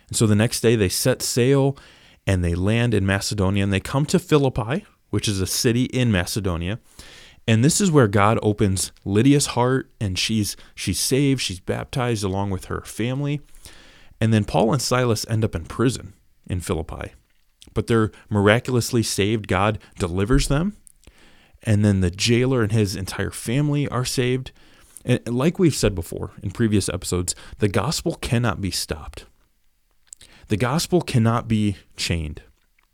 And 0.07 0.15
so 0.15 0.25
the 0.25 0.33
next 0.33 0.61
day 0.61 0.77
they 0.77 0.87
set 0.87 1.21
sail 1.21 1.77
and 2.25 2.41
they 2.41 2.55
land 2.55 2.93
in 2.93 3.05
Macedonia 3.05 3.65
and 3.65 3.73
they 3.73 3.81
come 3.81 4.05
to 4.05 4.17
Philippi, 4.17 4.85
which 5.09 5.27
is 5.27 5.41
a 5.41 5.45
city 5.45 5.87
in 5.87 6.09
Macedonia. 6.09 6.79
And 7.45 7.65
this 7.65 7.81
is 7.81 7.91
where 7.91 8.07
God 8.07 8.39
opens 8.41 8.93
Lydia's 9.03 9.47
heart 9.47 9.91
and 9.99 10.17
she's 10.17 10.55
she's 10.73 11.01
saved, 11.01 11.41
she's 11.41 11.59
baptized 11.59 12.23
along 12.23 12.51
with 12.51 12.65
her 12.65 12.79
family. 12.83 13.41
And 14.21 14.31
then 14.31 14.45
Paul 14.45 14.71
and 14.71 14.81
Silas 14.81 15.25
end 15.29 15.43
up 15.43 15.53
in 15.53 15.65
prison 15.65 16.13
in 16.49 16.61
Philippi. 16.61 17.11
But 17.73 17.87
they're 17.87 18.11
miraculously 18.29 19.03
saved. 19.03 19.47
God 19.47 19.79
delivers 19.99 20.47
them. 20.47 20.75
And 21.63 21.83
then 21.83 22.01
the 22.01 22.11
jailer 22.11 22.63
and 22.63 22.71
his 22.71 22.95
entire 22.95 23.31
family 23.31 23.87
are 23.87 24.05
saved. 24.05 24.51
And 25.03 25.25
like 25.27 25.59
we've 25.59 25.75
said 25.75 25.95
before 25.95 26.31
in 26.43 26.51
previous 26.51 26.89
episodes, 26.89 27.35
the 27.59 27.67
gospel 27.67 28.15
cannot 28.15 28.61
be 28.61 28.71
stopped. 28.71 29.25
The 30.49 30.57
gospel 30.57 31.01
cannot 31.01 31.47
be 31.47 31.77
chained. 31.95 32.41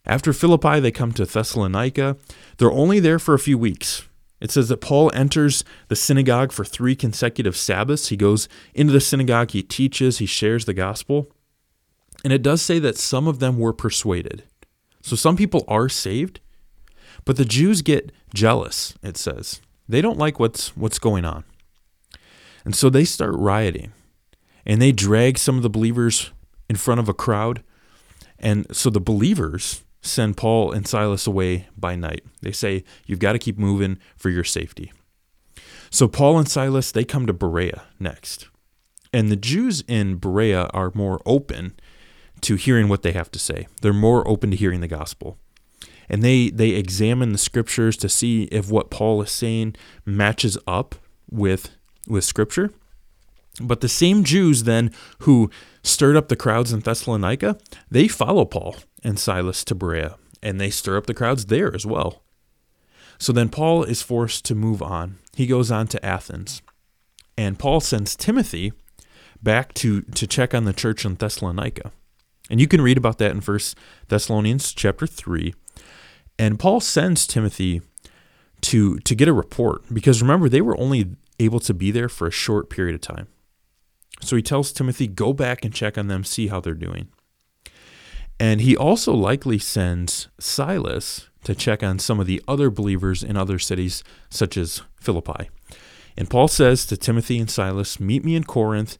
After 0.06 0.34
Philippi, 0.34 0.80
they 0.80 0.92
come 0.92 1.12
to 1.14 1.26
Thessalonica. 1.26 2.18
They're 2.58 2.72
only 2.72 3.00
there 3.00 3.20
for 3.20 3.34
a 3.34 3.40
few 3.40 3.58
weeks. 3.58 4.08
It 4.42 4.52
says 4.52 4.68
that 4.68 4.82
Paul 4.82 5.10
enters 5.14 5.64
the 5.88 5.96
synagogue 5.96 6.52
for 6.52 6.66
three 6.66 6.96
consecutive 6.96 7.56
Sabbaths. 7.56 8.10
He 8.10 8.18
goes 8.18 8.50
into 8.74 8.92
the 8.92 9.00
synagogue, 9.00 9.52
he 9.52 9.64
teaches, 9.64 10.18
he 10.18 10.26
shares 10.26 10.66
the 10.66 10.74
gospel. 10.74 11.32
And 12.26 12.34
it 12.34 12.42
does 12.42 12.62
say 12.62 12.80
that 12.80 12.98
some 12.98 13.28
of 13.28 13.40
them 13.40 13.58
were 13.58 13.72
persuaded. 13.72 14.44
So 15.04 15.18
some 15.18 15.36
people 15.36 15.66
are 15.68 15.90
saved, 15.90 16.40
but 17.26 17.36
the 17.36 17.46
Jews 17.46 17.82
get 17.82 18.12
jealous, 18.34 18.96
it 19.04 19.18
says. 19.18 19.62
They 19.88 20.02
don't 20.02 20.18
like 20.18 20.40
what's 20.40 20.76
what's 20.78 20.98
going 20.98 21.26
on. 21.26 21.44
And 22.64 22.74
so 22.74 22.90
they 22.90 23.04
start 23.04 23.36
rioting. 23.36 23.92
And 24.66 24.82
they 24.82 24.94
drag 24.94 25.38
some 25.38 25.58
of 25.58 25.62
the 25.62 25.70
believers 25.70 26.32
in 26.70 26.78
front 26.78 27.02
of 27.02 27.10
a 27.10 27.14
crowd. 27.14 27.64
And 28.40 28.66
so 28.76 28.90
the 28.90 29.02
believers 29.02 29.84
send 30.02 30.38
Paul 30.38 30.72
and 30.72 30.88
Silas 30.88 31.28
away 31.28 31.68
by 31.78 31.98
night. 31.98 32.24
They 32.42 32.54
say, 32.54 32.86
You've 33.06 33.20
got 33.20 33.34
to 33.34 33.40
keep 33.40 33.60
moving 33.60 34.00
for 34.16 34.30
your 34.30 34.46
safety. 34.46 34.94
So 35.90 36.08
Paul 36.08 36.40
and 36.40 36.48
Silas, 36.48 36.94
they 36.94 37.04
come 37.04 37.28
to 37.28 37.34
Berea 37.34 37.84
next. 38.00 38.48
And 39.12 39.30
the 39.30 39.36
Jews 39.36 39.84
in 39.88 40.16
Berea 40.16 40.70
are 40.74 40.94
more 40.96 41.22
open 41.26 41.74
to 42.44 42.56
hearing 42.56 42.88
what 42.88 43.02
they 43.02 43.12
have 43.12 43.32
to 43.32 43.40
say. 43.40 43.68
They're 43.82 43.94
more 43.94 44.28
open 44.28 44.52
to 44.52 44.58
hearing 44.58 44.82
the 44.82 44.88
gospel. 44.88 45.38
And 46.10 46.22
they, 46.22 46.50
they 46.50 46.70
examine 46.70 47.32
the 47.32 47.38
scriptures 47.38 47.98
to 47.98 48.10
see 48.10 48.44
if 48.44 48.70
what 48.70 48.90
Paul 48.90 49.22
is 49.22 49.32
saying 49.32 49.76
matches 50.06 50.58
up 50.68 50.96
with, 51.30 51.72
with 52.08 52.24
scripture. 52.24 52.72
But 53.62 53.82
the 53.82 53.90
same 53.90 54.24
Jews 54.24 54.64
then 54.64 54.92
who 55.20 55.50
stirred 55.84 56.16
up 56.16 56.28
the 56.28 56.36
crowds 56.36 56.74
in 56.74 56.80
Thessalonica, 56.80 57.58
they 57.90 58.08
follow 58.08 58.46
Paul 58.46 58.78
and 59.04 59.20
Silas 59.20 59.64
to 59.66 59.76
Berea, 59.76 60.18
and 60.42 60.60
they 60.60 60.70
stir 60.70 60.98
up 60.98 61.06
the 61.06 61.14
crowds 61.14 61.46
there 61.46 61.74
as 61.74 61.86
well. 61.86 62.24
So 63.20 63.32
then 63.32 63.50
Paul 63.50 63.84
is 63.84 64.02
forced 64.02 64.44
to 64.46 64.56
move 64.56 64.82
on. 64.82 65.20
He 65.36 65.48
goes 65.48 65.72
on 65.72 65.88
to 65.88 66.06
Athens. 66.06 66.62
And 67.38 67.58
Paul 67.58 67.80
sends 67.80 68.16
Timothy 68.16 68.74
back 69.42 69.74
to, 69.76 70.02
to 70.02 70.28
check 70.28 70.54
on 70.54 70.66
the 70.66 70.74
church 70.74 71.06
in 71.06 71.16
Thessalonica. 71.16 71.92
And 72.54 72.62
you 72.62 72.68
can 72.68 72.82
read 72.82 73.00
about 73.00 73.18
that 73.18 73.32
in 73.32 73.42
First 73.42 73.76
Thessalonians 74.10 74.74
chapter 74.74 75.08
3. 75.08 75.56
And 76.38 76.60
Paul 76.60 76.82
sends 76.82 77.26
Timothy 77.26 77.82
to 78.62 79.00
to 79.00 79.16
get 79.16 79.28
a 79.28 79.34
report 79.34 79.82
because 79.92 80.22
remember 80.22 80.48
they 80.48 80.62
were 80.62 80.80
only 80.80 81.16
able 81.40 81.60
to 81.62 81.74
be 81.74 81.90
there 81.90 82.08
for 82.08 82.28
a 82.28 82.32
short 82.32 82.70
period 82.70 82.94
of 82.94 83.02
time. 83.02 83.26
So 84.22 84.36
he 84.36 84.44
tells 84.44 84.72
Timothy, 84.72 85.08
go 85.08 85.34
back 85.34 85.66
and 85.66 85.74
check 85.74 85.98
on 85.98 86.10
them, 86.10 86.24
see 86.24 86.46
how 86.46 86.62
they're 86.62 86.76
doing. 86.76 87.08
And 88.40 88.62
he 88.62 88.78
also 88.78 89.16
likely 89.16 89.58
sends 89.58 90.28
Silas 90.40 91.30
to 91.46 91.56
check 91.56 91.82
on 91.82 91.98
some 91.98 92.20
of 92.20 92.28
the 92.28 92.40
other 92.48 92.70
believers 92.70 93.24
in 93.24 93.36
other 93.36 93.58
cities, 93.58 94.04
such 94.30 94.58
as 94.58 94.84
Philippi. 95.02 95.50
And 96.16 96.30
Paul 96.30 96.48
says 96.48 96.86
to 96.86 96.98
Timothy 96.98 97.40
and 97.40 97.50
Silas, 97.50 98.00
Meet 98.00 98.24
me 98.24 98.36
in 98.36 98.44
Corinth 98.44 99.00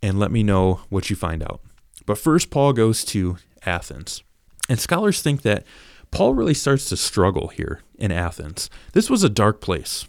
and 0.00 0.16
let 0.16 0.30
me 0.30 0.44
know 0.44 0.82
what 0.90 1.10
you 1.10 1.16
find 1.16 1.42
out. 1.42 1.60
But 2.06 2.18
first, 2.18 2.50
Paul 2.50 2.72
goes 2.72 3.04
to 3.06 3.38
Athens. 3.64 4.22
And 4.68 4.78
scholars 4.78 5.22
think 5.22 5.42
that 5.42 5.64
Paul 6.10 6.34
really 6.34 6.54
starts 6.54 6.88
to 6.88 6.96
struggle 6.96 7.48
here 7.48 7.80
in 7.98 8.12
Athens. 8.12 8.70
This 8.92 9.10
was 9.10 9.24
a 9.24 9.28
dark 9.28 9.60
place. 9.60 10.06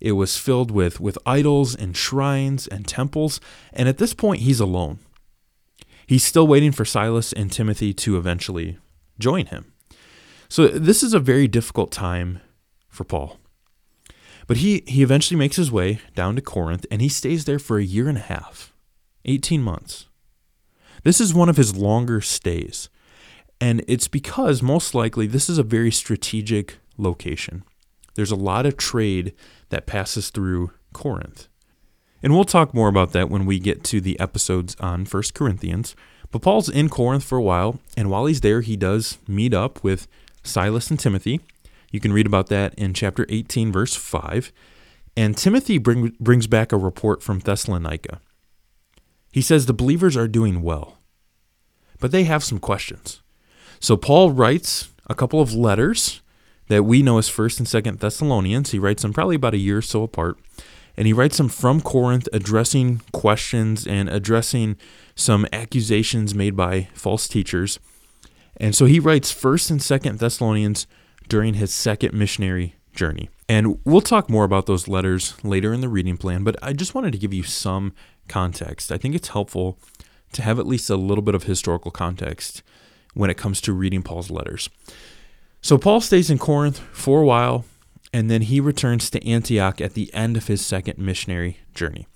It 0.00 0.12
was 0.12 0.36
filled 0.36 0.70
with, 0.70 1.00
with 1.00 1.18
idols 1.24 1.74
and 1.74 1.96
shrines 1.96 2.66
and 2.66 2.86
temples, 2.86 3.40
and 3.72 3.88
at 3.88 3.98
this 3.98 4.12
point, 4.12 4.42
he's 4.42 4.60
alone. 4.60 4.98
He's 6.06 6.24
still 6.24 6.46
waiting 6.46 6.72
for 6.72 6.84
Silas 6.84 7.32
and 7.32 7.50
Timothy 7.50 7.94
to 7.94 8.18
eventually 8.18 8.78
join 9.18 9.46
him. 9.46 9.72
So, 10.48 10.68
this 10.68 11.02
is 11.02 11.14
a 11.14 11.20
very 11.20 11.48
difficult 11.48 11.90
time 11.90 12.40
for 12.88 13.04
Paul. 13.04 13.38
But 14.46 14.58
he, 14.58 14.82
he 14.86 15.02
eventually 15.02 15.38
makes 15.38 15.56
his 15.56 15.72
way 15.72 16.00
down 16.14 16.36
to 16.36 16.42
Corinth, 16.42 16.84
and 16.90 17.00
he 17.00 17.08
stays 17.08 17.44
there 17.46 17.58
for 17.58 17.78
a 17.78 17.84
year 17.84 18.08
and 18.08 18.18
a 18.18 18.22
half 18.22 18.74
18 19.24 19.62
months. 19.62 20.06
This 21.04 21.20
is 21.20 21.32
one 21.32 21.48
of 21.48 21.56
his 21.56 21.76
longer 21.76 22.20
stays. 22.20 22.88
And 23.60 23.84
it's 23.86 24.08
because, 24.08 24.62
most 24.62 24.94
likely, 24.94 25.26
this 25.26 25.48
is 25.48 25.58
a 25.58 25.62
very 25.62 25.92
strategic 25.92 26.78
location. 26.98 27.62
There's 28.14 28.30
a 28.30 28.36
lot 28.36 28.66
of 28.66 28.76
trade 28.76 29.32
that 29.68 29.86
passes 29.86 30.30
through 30.30 30.72
Corinth. 30.92 31.48
And 32.22 32.34
we'll 32.34 32.44
talk 32.44 32.72
more 32.74 32.88
about 32.88 33.12
that 33.12 33.28
when 33.28 33.44
we 33.44 33.58
get 33.58 33.84
to 33.84 34.00
the 34.00 34.18
episodes 34.18 34.76
on 34.80 35.04
1 35.04 35.22
Corinthians. 35.34 35.94
But 36.30 36.42
Paul's 36.42 36.68
in 36.68 36.88
Corinth 36.88 37.22
for 37.22 37.38
a 37.38 37.42
while, 37.42 37.78
and 37.96 38.10
while 38.10 38.26
he's 38.26 38.40
there, 38.40 38.60
he 38.60 38.76
does 38.76 39.18
meet 39.28 39.52
up 39.54 39.84
with 39.84 40.08
Silas 40.42 40.90
and 40.90 40.98
Timothy. 40.98 41.40
You 41.92 42.00
can 42.00 42.12
read 42.12 42.26
about 42.26 42.48
that 42.48 42.74
in 42.74 42.94
chapter 42.94 43.26
18, 43.28 43.70
verse 43.70 43.94
5. 43.94 44.52
And 45.16 45.36
Timothy 45.36 45.78
bring, 45.78 46.16
brings 46.18 46.46
back 46.46 46.72
a 46.72 46.76
report 46.76 47.22
from 47.22 47.38
Thessalonica. 47.38 48.20
He 49.34 49.42
says 49.42 49.66
the 49.66 49.74
believers 49.74 50.16
are 50.16 50.28
doing 50.28 50.62
well, 50.62 50.98
but 51.98 52.12
they 52.12 52.22
have 52.22 52.44
some 52.44 52.60
questions. 52.60 53.20
So 53.80 53.96
Paul 53.96 54.30
writes 54.30 54.90
a 55.08 55.14
couple 55.16 55.40
of 55.40 55.52
letters 55.52 56.22
that 56.68 56.84
we 56.84 57.02
know 57.02 57.18
as 57.18 57.28
First 57.28 57.58
and 57.58 57.66
Second 57.66 57.98
Thessalonians. 57.98 58.70
He 58.70 58.78
writes 58.78 59.02
them 59.02 59.12
probably 59.12 59.34
about 59.34 59.54
a 59.54 59.58
year 59.58 59.78
or 59.78 59.82
so 59.82 60.04
apart, 60.04 60.38
and 60.96 61.08
he 61.08 61.12
writes 61.12 61.36
them 61.38 61.48
from 61.48 61.80
Corinth, 61.80 62.28
addressing 62.32 63.00
questions 63.10 63.88
and 63.88 64.08
addressing 64.08 64.76
some 65.16 65.48
accusations 65.52 66.32
made 66.32 66.54
by 66.54 66.86
false 66.94 67.26
teachers. 67.26 67.80
And 68.58 68.72
so 68.72 68.84
he 68.84 69.00
writes 69.00 69.32
First 69.32 69.68
and 69.68 69.82
Second 69.82 70.20
Thessalonians 70.20 70.86
during 71.26 71.54
his 71.54 71.74
second 71.74 72.14
missionary 72.14 72.76
journey. 72.94 73.30
And 73.48 73.80
we'll 73.84 74.00
talk 74.00 74.30
more 74.30 74.44
about 74.44 74.66
those 74.66 74.86
letters 74.86 75.34
later 75.42 75.72
in 75.72 75.80
the 75.80 75.88
reading 75.88 76.18
plan, 76.18 76.44
but 76.44 76.54
I 76.62 76.72
just 76.72 76.94
wanted 76.94 77.10
to 77.10 77.18
give 77.18 77.34
you 77.34 77.42
some 77.42 77.94
context. 78.28 78.90
I 78.92 78.98
think 78.98 79.14
it's 79.14 79.28
helpful 79.28 79.78
to 80.32 80.42
have 80.42 80.58
at 80.58 80.66
least 80.66 80.90
a 80.90 80.96
little 80.96 81.22
bit 81.22 81.34
of 81.34 81.44
historical 81.44 81.90
context 81.90 82.62
when 83.14 83.30
it 83.30 83.36
comes 83.36 83.60
to 83.62 83.72
reading 83.72 84.02
Paul's 84.02 84.30
letters. 84.30 84.68
So 85.60 85.78
Paul 85.78 86.00
stays 86.00 86.30
in 86.30 86.38
Corinth 86.38 86.78
for 86.92 87.22
a 87.22 87.24
while, 87.24 87.64
and 88.12 88.30
then 88.30 88.42
he 88.42 88.60
returns 88.60 89.08
to 89.10 89.26
Antioch 89.26 89.80
at 89.80 89.94
the 89.94 90.12
end 90.12 90.36
of 90.36 90.46
his 90.46 90.64
second 90.64 90.98
missionary 90.98 91.58
journey. 91.74 92.06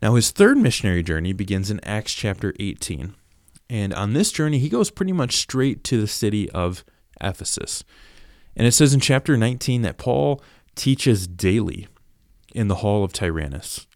Now, 0.00 0.14
his 0.14 0.30
third 0.30 0.56
missionary 0.56 1.02
journey 1.02 1.32
begins 1.32 1.70
in 1.70 1.80
Acts 1.84 2.14
chapter 2.14 2.54
18. 2.58 3.14
And 3.70 3.94
on 3.94 4.12
this 4.12 4.32
journey, 4.32 4.58
he 4.58 4.68
goes 4.68 4.90
pretty 4.90 5.12
much 5.12 5.36
straight 5.36 5.84
to 5.84 6.00
the 6.00 6.06
city 6.06 6.50
of 6.50 6.84
Ephesus. 7.20 7.84
And 8.56 8.66
it 8.66 8.72
says 8.72 8.94
in 8.94 9.00
chapter 9.00 9.36
19 9.36 9.82
that 9.82 9.98
Paul 9.98 10.42
teaches 10.74 11.26
daily 11.26 11.88
in 12.54 12.68
the 12.68 12.76
hall 12.76 13.04
of 13.04 13.12
Tyrannus. 13.12 13.86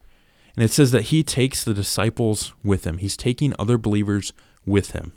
And 0.58 0.64
it 0.64 0.72
says 0.72 0.90
that 0.90 1.02
he 1.02 1.22
takes 1.22 1.62
the 1.62 1.72
disciples 1.72 2.52
with 2.64 2.84
him, 2.84 2.98
he's 2.98 3.16
taking 3.16 3.54
other 3.60 3.78
believers 3.78 4.32
with 4.66 4.90
him. 4.90 5.12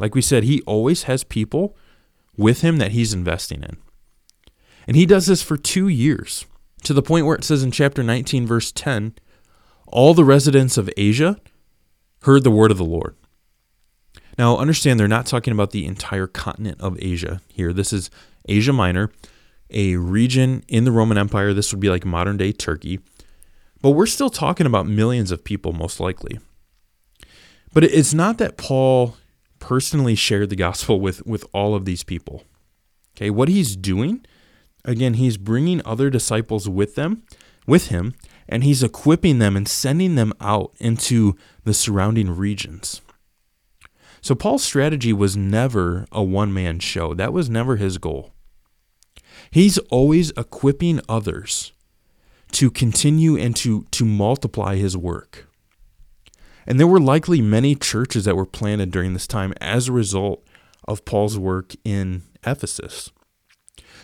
Like 0.00 0.16
we 0.16 0.20
said, 0.20 0.42
he 0.42 0.62
always 0.62 1.04
has 1.04 1.22
people 1.22 1.76
with 2.36 2.62
him 2.62 2.78
that 2.78 2.90
he's 2.90 3.14
investing 3.14 3.62
in. 3.62 3.76
And 4.88 4.96
he 4.96 5.06
does 5.06 5.26
this 5.26 5.44
for 5.44 5.56
two 5.56 5.86
years, 5.86 6.44
to 6.82 6.92
the 6.92 7.02
point 7.02 7.24
where 7.24 7.36
it 7.36 7.44
says 7.44 7.62
in 7.62 7.70
chapter 7.70 8.02
19, 8.02 8.48
verse 8.48 8.72
10 8.72 9.14
all 9.86 10.12
the 10.12 10.24
residents 10.24 10.76
of 10.76 10.90
Asia 10.96 11.38
heard 12.22 12.42
the 12.42 12.50
word 12.50 12.72
of 12.72 12.78
the 12.78 12.82
Lord. 12.82 13.14
Now, 14.36 14.56
understand 14.56 14.98
they're 14.98 15.06
not 15.06 15.26
talking 15.26 15.52
about 15.52 15.70
the 15.70 15.86
entire 15.86 16.26
continent 16.26 16.80
of 16.80 16.98
Asia 17.00 17.40
here. 17.46 17.72
This 17.72 17.92
is 17.92 18.10
Asia 18.48 18.72
Minor, 18.72 19.12
a 19.70 19.94
region 19.94 20.64
in 20.66 20.82
the 20.82 20.90
Roman 20.90 21.16
Empire. 21.16 21.54
This 21.54 21.72
would 21.72 21.78
be 21.78 21.90
like 21.90 22.04
modern 22.04 22.38
day 22.38 22.50
Turkey. 22.50 22.98
But 23.84 23.90
we're 23.90 24.06
still 24.06 24.30
talking 24.30 24.64
about 24.64 24.86
millions 24.86 25.30
of 25.30 25.44
people, 25.44 25.74
most 25.74 26.00
likely. 26.00 26.38
But 27.74 27.84
it's 27.84 28.14
not 28.14 28.38
that 28.38 28.56
Paul 28.56 29.18
personally 29.58 30.14
shared 30.14 30.48
the 30.48 30.56
gospel 30.56 30.98
with, 31.00 31.26
with 31.26 31.44
all 31.52 31.74
of 31.74 31.84
these 31.84 32.02
people. 32.02 32.44
Okay, 33.14 33.28
what 33.28 33.50
he's 33.50 33.76
doing, 33.76 34.24
again, 34.86 35.12
he's 35.12 35.36
bringing 35.36 35.82
other 35.84 36.08
disciples 36.08 36.66
with 36.66 36.94
them, 36.94 37.24
with 37.66 37.88
him, 37.88 38.14
and 38.48 38.64
he's 38.64 38.82
equipping 38.82 39.38
them 39.38 39.54
and 39.54 39.68
sending 39.68 40.14
them 40.14 40.32
out 40.40 40.72
into 40.80 41.36
the 41.64 41.74
surrounding 41.74 42.34
regions. 42.34 43.02
So 44.22 44.34
Paul's 44.34 44.64
strategy 44.64 45.12
was 45.12 45.36
never 45.36 46.06
a 46.10 46.22
one 46.22 46.54
man 46.54 46.78
show. 46.78 47.12
That 47.12 47.34
was 47.34 47.50
never 47.50 47.76
his 47.76 47.98
goal. 47.98 48.32
He's 49.50 49.76
always 49.90 50.30
equipping 50.38 51.02
others 51.06 51.73
to 52.54 52.70
continue 52.70 53.36
and 53.36 53.54
to, 53.56 53.84
to 53.90 54.04
multiply 54.04 54.76
his 54.76 54.96
work. 54.96 55.48
And 56.66 56.80
there 56.80 56.86
were 56.86 57.00
likely 57.00 57.42
many 57.42 57.74
churches 57.74 58.24
that 58.24 58.36
were 58.36 58.46
planted 58.46 58.90
during 58.90 59.12
this 59.12 59.26
time 59.26 59.52
as 59.60 59.88
a 59.88 59.92
result 59.92 60.42
of 60.88 61.04
Paul's 61.04 61.38
work 61.38 61.74
in 61.84 62.22
Ephesus. 62.46 63.10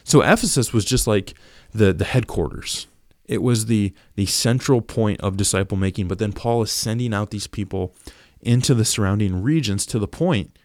So 0.04 0.22
Ephesus 0.22 0.72
was 0.72 0.84
just 0.84 1.06
like 1.06 1.34
the, 1.72 1.92
the 1.92 2.04
headquarters. 2.04 2.86
It 3.24 3.42
was 3.42 3.66
the, 3.66 3.94
the 4.16 4.26
central 4.26 4.80
point 4.80 5.20
of 5.20 5.36
disciple 5.36 5.76
making, 5.76 6.08
but 6.08 6.18
then 6.18 6.32
Paul 6.32 6.62
is 6.62 6.72
sending 6.72 7.14
out 7.14 7.30
these 7.30 7.46
people 7.46 7.94
into 8.40 8.74
the 8.74 8.84
surrounding 8.84 9.42
regions 9.42 9.86
to 9.86 9.98
the 9.98 10.08
point 10.08 10.58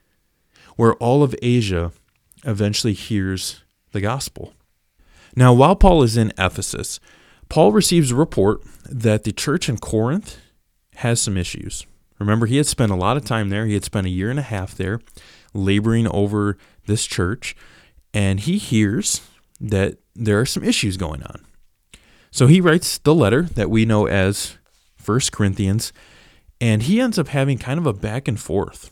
where 0.76 0.96
all 0.96 1.22
of 1.22 1.36
Asia 1.42 1.92
eventually 2.44 2.94
hears 2.94 3.64
the 3.92 4.02
gospel. 4.02 4.54
Now, 5.36 5.54
while 5.54 5.76
Paul 5.76 6.04
is 6.04 6.18
in 6.18 6.34
Ephesus, 6.38 7.00
Paul 7.50 7.72
receives 7.72 8.12
a 8.12 8.16
report 8.16 8.62
that 8.90 9.24
the 9.24 9.32
church 9.32 9.70
in 9.70 9.78
Corinth 9.78 10.38
has 10.96 11.22
some 11.22 11.38
issues. 11.38 11.86
Remember, 12.20 12.46
he 12.46 12.58
had 12.58 12.66
spent 12.66 12.92
a 12.92 12.96
lot 12.96 13.18
of 13.18 13.26
time 13.26 13.50
there. 13.50 13.66
He 13.66 13.74
had 13.74 13.84
spent 13.84 14.08
a 14.08 14.12
year 14.12 14.30
and 14.30 14.40
a 14.40 14.44
half 14.44 14.76
there 14.76 15.02
laboring 15.54 16.08
over 16.08 16.58
this 16.86 17.06
church, 17.06 17.56
and 18.14 18.40
he 18.40 18.58
hears 18.58 19.22
that 19.60 19.98
there 20.16 20.40
are 20.40 20.46
some 20.46 20.64
issues 20.64 20.98
going 20.98 21.24
on. 21.24 21.46
So 22.32 22.48
he 22.48 22.62
writes 22.62 22.98
the 22.98 23.16
letter 23.16 23.44
that 23.44 23.70
we 23.70 23.86
know 23.86 24.08
as 24.08 24.58
First 24.96 25.32
Corinthians, 25.32 25.94
and 26.60 26.84
he 26.84 27.00
ends 27.00 27.20
up 27.20 27.30
having 27.30 27.58
kind 27.58 27.80
of 27.80 27.86
a 27.86 27.94
back 27.94 28.28
and 28.28 28.40
forth 28.40 28.92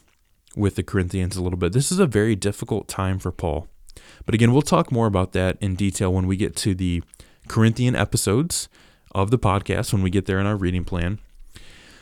with 0.55 0.75
the 0.75 0.83
Corinthians 0.83 1.35
a 1.35 1.41
little 1.41 1.57
bit. 1.57 1.73
This 1.73 1.91
is 1.91 1.99
a 1.99 2.05
very 2.05 2.35
difficult 2.35 2.87
time 2.87 3.19
for 3.19 3.31
Paul. 3.31 3.67
But 4.25 4.35
again, 4.35 4.53
we'll 4.53 4.61
talk 4.61 4.91
more 4.91 5.07
about 5.07 5.33
that 5.33 5.57
in 5.61 5.75
detail 5.75 6.13
when 6.13 6.27
we 6.27 6.37
get 6.37 6.55
to 6.57 6.75
the 6.75 7.03
Corinthian 7.47 7.95
episodes 7.95 8.69
of 9.13 9.31
the 9.31 9.39
podcast, 9.39 9.93
when 9.93 10.01
we 10.01 10.09
get 10.09 10.25
there 10.25 10.39
in 10.39 10.45
our 10.45 10.55
reading 10.55 10.83
plan. 10.83 11.19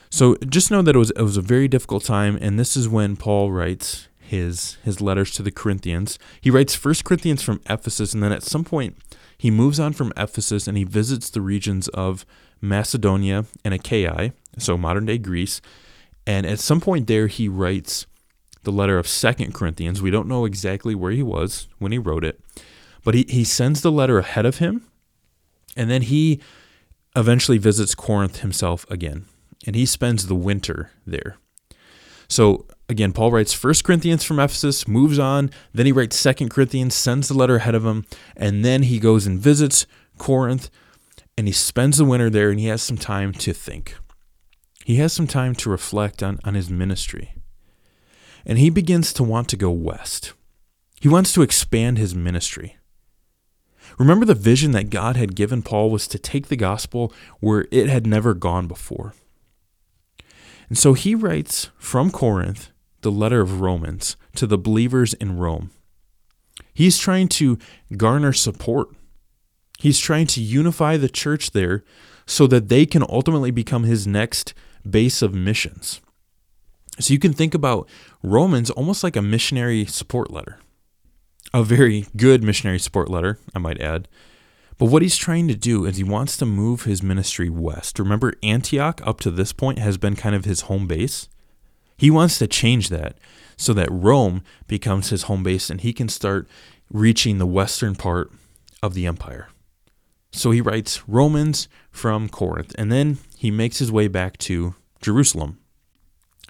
So 0.09 0.35
just 0.47 0.71
know 0.71 0.81
that 0.81 0.95
it 0.95 0.99
was 0.99 1.11
it 1.11 1.21
was 1.21 1.37
a 1.37 1.41
very 1.41 1.67
difficult 1.67 2.03
time, 2.03 2.37
and 2.41 2.59
this 2.59 2.75
is 2.75 2.87
when 2.87 3.15
Paul 3.15 3.51
writes 3.51 4.07
his 4.19 4.77
his 4.83 5.01
letters 5.01 5.31
to 5.31 5.43
the 5.43 5.51
Corinthians. 5.51 6.19
He 6.39 6.49
writes 6.49 6.75
First 6.75 7.05
Corinthians 7.05 7.41
from 7.41 7.61
Ephesus, 7.69 8.13
and 8.13 8.21
then 8.21 8.31
at 8.31 8.43
some 8.43 8.63
point 8.63 8.97
he 9.37 9.49
moves 9.49 9.79
on 9.79 9.93
from 9.93 10.13
Ephesus 10.15 10.67
and 10.67 10.77
he 10.77 10.83
visits 10.83 11.29
the 11.29 11.41
regions 11.41 11.87
of 11.89 12.25
Macedonia 12.61 13.45
and 13.65 13.73
Achaia, 13.73 14.33
so 14.57 14.77
modern 14.77 15.05
day 15.05 15.17
Greece. 15.17 15.61
And 16.27 16.45
at 16.45 16.59
some 16.59 16.79
point 16.79 17.07
there, 17.07 17.27
he 17.27 17.47
writes 17.47 18.05
the 18.63 18.71
letter 18.71 18.99
of 18.99 19.07
Second 19.07 19.53
Corinthians. 19.53 20.01
We 20.01 20.11
don't 20.11 20.27
know 20.27 20.45
exactly 20.45 20.93
where 20.93 21.11
he 21.11 21.23
was 21.23 21.67
when 21.79 21.91
he 21.91 21.97
wrote 21.97 22.23
it, 22.23 22.39
but 23.03 23.15
he, 23.15 23.25
he 23.27 23.43
sends 23.43 23.81
the 23.81 23.91
letter 23.91 24.19
ahead 24.19 24.45
of 24.45 24.59
him, 24.59 24.87
and 25.75 25.89
then 25.89 26.03
he 26.03 26.41
eventually 27.15 27.57
visits 27.57 27.95
Corinth 27.95 28.39
himself 28.39 28.85
again, 28.89 29.25
and 29.65 29.75
he 29.75 29.85
spends 29.85 30.27
the 30.27 30.35
winter 30.35 30.91
there. 31.05 31.37
So 32.27 32.65
again, 32.87 33.11
Paul 33.11 33.31
writes 33.31 33.53
First 33.53 33.83
Corinthians 33.83 34.23
from 34.23 34.39
Ephesus, 34.39 34.87
moves 34.87 35.19
on, 35.19 35.51
then 35.73 35.85
he 35.85 35.91
writes 35.91 36.17
Second 36.17 36.49
Corinthians, 36.49 36.95
sends 36.95 37.27
the 37.27 37.33
letter 37.33 37.57
ahead 37.57 37.75
of 37.75 37.85
him, 37.85 38.05
and 38.37 38.63
then 38.63 38.83
he 38.83 38.99
goes 38.99 39.27
and 39.27 39.39
visits 39.39 39.85
Corinth, 40.17 40.69
and 41.37 41.47
he 41.47 41.53
spends 41.53 41.97
the 41.97 42.05
winter 42.05 42.29
there, 42.29 42.49
and 42.49 42.59
he 42.59 42.67
has 42.67 42.81
some 42.81 42.97
time 42.97 43.33
to 43.33 43.53
think. 43.53 43.97
He 44.85 44.95
has 44.95 45.13
some 45.13 45.27
time 45.27 45.55
to 45.55 45.69
reflect 45.69 46.23
on, 46.23 46.39
on 46.43 46.53
his 46.53 46.69
ministry. 46.69 47.35
And 48.45 48.57
he 48.57 48.69
begins 48.69 49.13
to 49.13 49.23
want 49.23 49.47
to 49.49 49.57
go 49.57 49.69
west. 49.69 50.33
He 50.99 51.07
wants 51.07 51.33
to 51.33 51.41
expand 51.41 51.97
his 51.97 52.15
ministry. 52.15 52.77
Remember, 53.97 54.25
the 54.25 54.35
vision 54.35 54.71
that 54.71 54.89
God 54.89 55.15
had 55.15 55.35
given 55.35 55.61
Paul 55.61 55.89
was 55.89 56.07
to 56.07 56.19
take 56.19 56.47
the 56.47 56.55
gospel 56.55 57.13
where 57.39 57.67
it 57.71 57.89
had 57.89 58.07
never 58.07 58.33
gone 58.33 58.67
before. 58.67 59.13
And 60.69 60.77
so 60.77 60.93
he 60.93 61.15
writes 61.15 61.69
from 61.77 62.11
Corinth 62.11 62.71
the 63.01 63.11
letter 63.11 63.41
of 63.41 63.61
Romans 63.61 64.15
to 64.35 64.47
the 64.47 64.57
believers 64.57 65.13
in 65.15 65.37
Rome. 65.37 65.71
He's 66.73 66.97
trying 66.97 67.27
to 67.29 67.57
garner 67.97 68.33
support. 68.33 68.89
He's 69.79 69.99
trying 69.99 70.27
to 70.27 70.41
unify 70.41 70.97
the 70.97 71.09
church 71.09 71.51
there 71.51 71.83
so 72.25 72.47
that 72.47 72.69
they 72.69 72.85
can 72.85 73.03
ultimately 73.09 73.51
become 73.51 73.83
his 73.83 74.07
next 74.07 74.53
base 74.89 75.21
of 75.21 75.33
missions. 75.33 75.99
So 76.99 77.13
you 77.13 77.19
can 77.19 77.33
think 77.33 77.53
about 77.53 77.89
Romans 78.23 78.69
almost 78.69 79.03
like 79.03 79.15
a 79.15 79.21
missionary 79.21 79.85
support 79.85 80.31
letter. 80.31 80.59
A 81.53 81.63
very 81.63 82.05
good 82.15 82.43
missionary 82.43 82.79
support 82.79 83.09
letter, 83.09 83.37
I 83.53 83.59
might 83.59 83.81
add. 83.81 84.07
But 84.77 84.85
what 84.85 85.01
he's 85.01 85.17
trying 85.17 85.47
to 85.49 85.55
do 85.55 85.85
is 85.85 85.97
he 85.97 86.03
wants 86.03 86.37
to 86.37 86.45
move 86.45 86.83
his 86.83 87.03
ministry 87.03 87.49
west. 87.49 87.99
Remember, 87.99 88.33
Antioch 88.41 89.01
up 89.05 89.19
to 89.21 89.31
this 89.31 89.51
point 89.53 89.77
has 89.77 89.97
been 89.97 90.15
kind 90.15 90.33
of 90.33 90.45
his 90.45 90.61
home 90.61 90.87
base. 90.87 91.27
He 91.97 92.09
wants 92.09 92.39
to 92.39 92.47
change 92.47 92.89
that 92.89 93.17
so 93.57 93.73
that 93.73 93.91
Rome 93.91 94.43
becomes 94.67 95.09
his 95.09 95.23
home 95.23 95.43
base 95.43 95.69
and 95.69 95.81
he 95.81 95.93
can 95.93 96.09
start 96.09 96.47
reaching 96.89 97.37
the 97.37 97.45
western 97.45 97.95
part 97.95 98.31
of 98.81 98.93
the 98.93 99.05
empire. 99.05 99.49
So 100.31 100.51
he 100.51 100.61
writes 100.61 101.07
Romans 101.07 101.67
from 101.91 102.29
Corinth, 102.29 102.73
and 102.77 102.91
then 102.91 103.17
he 103.37 103.51
makes 103.51 103.79
his 103.79 103.91
way 103.91 104.07
back 104.07 104.37
to 104.39 104.75
Jerusalem. 105.01 105.59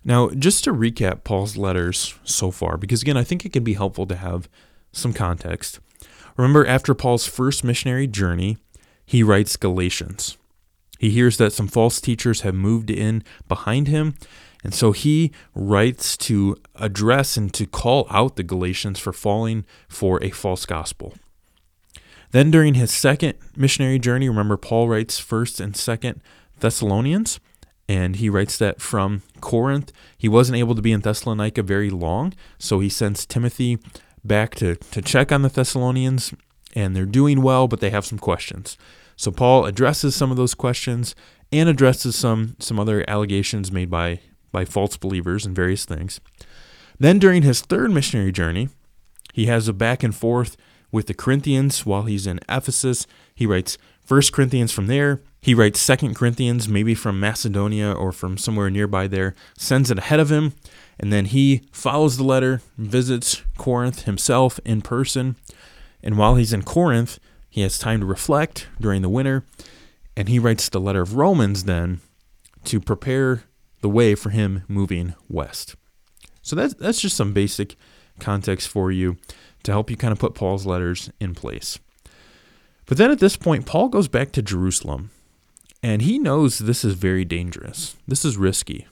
Now, 0.06 0.30
just 0.30 0.64
to 0.64 0.74
recap 0.74 1.24
Paul's 1.24 1.58
letters 1.58 2.16
so 2.24 2.52
far, 2.52 2.78
because 2.78 3.02
again, 3.02 3.18
I 3.18 3.24
think 3.24 3.46
it 3.46 3.54
can 3.54 3.64
be 3.64 3.74
helpful 3.74 4.06
to 4.08 4.16
have 4.16 4.48
some 4.92 5.14
context. 5.14 5.80
Remember, 6.38 6.66
after 6.66 6.94
Paul's 6.94 7.28
first 7.28 7.64
missionary 7.64 8.08
journey, 8.08 8.58
he 9.06 9.24
writes 9.24 9.58
Galatians. 9.58 10.38
He 11.00 11.10
hears 11.10 11.38
that 11.38 11.54
some 11.54 11.68
false 11.68 12.00
teachers 12.00 12.42
have 12.42 12.54
moved 12.54 12.90
in 12.92 13.24
behind 13.48 13.88
him, 13.88 14.16
and 14.64 14.74
so 14.74 14.92
he 14.92 15.32
writes 15.56 16.16
to 16.18 16.56
address 16.76 17.36
and 17.36 17.52
to 17.56 17.66
call 17.66 18.06
out 18.10 18.36
the 18.36 18.44
Galatians 18.44 19.00
for 19.00 19.12
falling 19.12 19.66
for 19.90 20.24
a 20.24 20.30
false 20.30 20.66
gospel. 20.66 21.16
Then 22.32 22.52
during 22.52 22.76
his 22.76 22.92
second 22.92 23.34
missionary 23.56 24.00
journey, 24.00 24.30
remember 24.30 24.58
Paul 24.58 24.88
writes 24.88 25.20
1st 25.20 25.60
and 25.60 25.74
2nd 25.74 26.20
Thessalonians, 26.60 27.40
and 27.90 28.18
he 28.18 28.30
writes 28.30 28.58
that 28.60 28.80
from 28.80 29.24
Corinth. 29.42 29.92
He 30.18 30.30
wasn't 30.30 30.58
able 30.60 30.76
to 30.76 30.82
be 30.82 30.92
in 30.94 31.02
Thessalonica 31.02 31.64
very 31.64 31.90
long, 31.90 32.34
so 32.58 32.80
he 32.80 32.88
sends 32.88 33.26
Timothy 33.26 33.80
back 34.24 34.56
to, 34.56 34.76
to 34.76 35.02
check 35.02 35.32
on 35.32 35.42
the 35.42 35.50
Thessalonians, 35.50 36.34
and 36.74 36.96
they're 36.96 37.06
doing 37.06 37.42
well, 37.42 37.68
but 37.68 37.80
they 37.80 37.90
have 37.90 38.06
some 38.06 38.20
questions. 38.20 38.78
So 39.16 39.32
Paul 39.32 39.66
addresses 39.66 40.16
some 40.16 40.32
of 40.32 40.38
those 40.38 40.54
questions 40.54 41.16
and 41.52 41.68
addresses 41.68 42.16
some 42.16 42.56
some 42.60 42.80
other 42.80 43.04
allegations 43.08 43.72
made 43.72 43.90
by 43.90 44.20
by 44.52 44.66
false 44.66 44.98
believers 44.98 45.46
and 45.46 45.56
various 45.56 45.86
things. 45.86 46.20
Then 47.00 47.20
during 47.20 47.44
his 47.44 47.62
third 47.62 47.92
missionary 47.92 48.32
journey, 48.32 48.70
he 49.34 49.46
has 49.46 49.68
a 49.68 49.74
back 49.74 50.04
and 50.04 50.16
forth 50.16 50.58
with 50.92 51.08
the 51.08 51.14
Corinthians 51.14 51.86
while 51.86 52.04
he's 52.04 52.28
in 52.28 52.40
Ephesus. 52.50 53.08
He 53.34 53.46
writes 53.46 53.78
First 54.02 54.34
Corinthians 54.34 54.72
from 54.72 54.88
there. 54.88 55.22
He 55.44 55.56
writes 55.56 55.80
Second 55.80 56.16
Corinthians, 56.16 56.70
maybe 56.70 56.94
from 56.94 57.20
Macedonia 57.20 57.92
or 57.92 58.12
from 58.12 58.38
somewhere 58.38 58.70
nearby 58.70 59.08
there, 59.08 59.34
sends 59.58 59.90
it 59.90 59.98
ahead 59.98 60.20
of 60.20 60.32
him, 60.32 60.54
and 61.00 61.12
then 61.12 61.26
he 61.26 61.64
follows 61.72 62.18
the 62.18 62.24
letter, 62.24 62.62
visits 62.78 63.42
Corinth 63.58 64.04
himself 64.04 64.60
in 64.64 64.84
person. 64.84 65.36
And 66.04 66.16
while 66.16 66.36
he's 66.36 66.54
in 66.54 66.62
Corinth, 66.62 67.18
he 67.50 67.62
has 67.62 67.80
time 67.80 68.02
to 68.02 68.06
reflect 68.06 68.68
during 68.80 69.02
the 69.02 69.10
winter, 69.10 69.44
and 70.16 70.30
he 70.30 70.38
writes 70.38 70.70
the 70.70 70.80
letter 70.80 71.02
of 71.02 71.16
Romans 71.16 71.64
then 71.64 72.02
to 72.66 72.80
prepare 72.80 73.44
the 73.82 73.90
way 73.90 74.14
for 74.14 74.30
him 74.30 74.64
moving 74.68 75.16
west. 75.28 75.76
So 76.44 76.56
that's 76.56 76.76
that's 76.76 77.02
just 77.02 77.18
some 77.18 77.34
basic 77.34 77.76
context 78.20 78.68
for 78.68 78.92
you 78.92 79.18
to 79.64 79.72
help 79.72 79.90
you 79.90 79.98
kind 79.98 80.12
of 80.12 80.20
put 80.20 80.36
Paul's 80.36 80.68
letters 80.68 81.10
in 81.20 81.34
place. 81.34 81.80
But 82.86 82.98
then 82.98 83.10
at 83.10 83.20
this 83.20 83.38
point, 83.38 83.66
Paul 83.66 83.90
goes 83.90 84.08
back 84.08 84.32
to 84.34 84.42
Jerusalem, 84.42 85.10
and 85.84 86.02
he 86.02 86.20
knows 86.20 86.60
this 86.60 86.86
is 86.86 86.94
very 86.94 87.26
dangerous. 87.26 87.96
This 88.08 88.24
is 88.24 88.38
risky. 88.38 88.88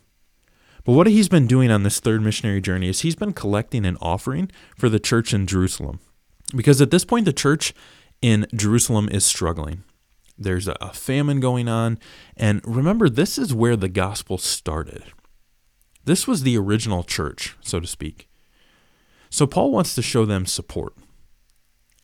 But 0.84 0.94
what 0.94 1.08
he's 1.08 1.30
been 1.30 1.48
doing 1.48 1.70
on 1.70 1.84
this 1.84 2.00
third 2.00 2.22
missionary 2.22 2.62
journey 2.62 2.90
is 2.90 3.02
he's 3.02 3.16
been 3.16 3.34
collecting 3.34 3.86
an 3.86 3.98
offering 4.02 4.50
for 4.78 4.90
the 4.90 5.00
church 5.00 5.34
in 5.34 5.46
Jerusalem. 5.46 6.00
Because 6.56 6.82
at 6.82 6.90
this 6.90 7.06
point, 7.06 7.26
the 7.26 7.34
church 7.34 7.74
in 8.22 8.48
Jerusalem 8.56 9.08
is 9.12 9.26
struggling. 9.26 9.84
There's 10.38 10.68
a 10.68 10.94
famine 10.94 11.40
going 11.40 11.68
on. 11.68 12.00
And 12.36 12.62
remember, 12.66 13.10
this 13.10 13.38
is 13.38 13.54
where 13.54 13.76
the 13.76 13.90
gospel 13.90 14.38
started. 14.38 15.04
This 16.06 16.28
was 16.28 16.44
the 16.44 16.58
original 16.58 17.04
church, 17.04 17.56
so 17.62 17.80
to 17.80 17.86
speak. 17.86 18.28
So 19.30 19.46
Paul 19.46 19.72
wants 19.72 19.94
to 19.96 20.02
show 20.02 20.26
them 20.26 20.46
support. 20.46 20.94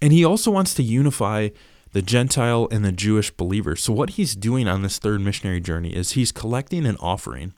And 0.02 0.14
he 0.14 0.24
also 0.24 0.52
wants 0.52 0.76
to 0.76 0.84
unify 0.84 1.50
the 1.96 2.02
Gentile 2.02 2.68
and 2.72 2.84
the 2.84 2.92
Jewish 2.92 3.32
believer. 3.32 3.78
So 3.78 3.94
what 3.94 4.12
he's 4.12 4.36
doing 4.36 4.68
on 4.68 4.82
this 4.82 5.00
third 5.00 5.22
missionary 5.22 5.62
journey 5.62 5.96
is 5.96 6.12
he's 6.12 6.34
collecting 6.34 6.86
an 6.86 6.98
offering 7.00 7.54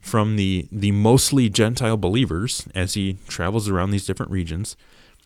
from 0.00 0.36
the 0.36 0.66
the 0.72 0.92
mostly 0.92 1.50
Gentile 1.50 1.98
believers 1.98 2.66
as 2.74 2.94
he 2.94 3.18
travels 3.28 3.68
around 3.68 3.90
these 3.90 4.06
different 4.06 4.32
regions. 4.32 4.78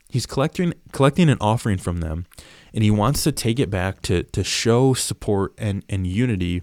He's 0.08 0.26
collecting 0.26 0.74
collecting 0.90 1.30
an 1.30 1.38
offering 1.40 1.78
from 1.78 2.00
them, 2.00 2.26
and 2.74 2.82
he 2.82 2.90
wants 2.90 3.22
to 3.22 3.30
take 3.30 3.60
it 3.60 3.70
back 3.70 4.02
to 4.02 4.24
to 4.24 4.42
show 4.42 4.94
support 4.94 5.54
and, 5.56 5.84
and 5.88 6.04
unity 6.04 6.62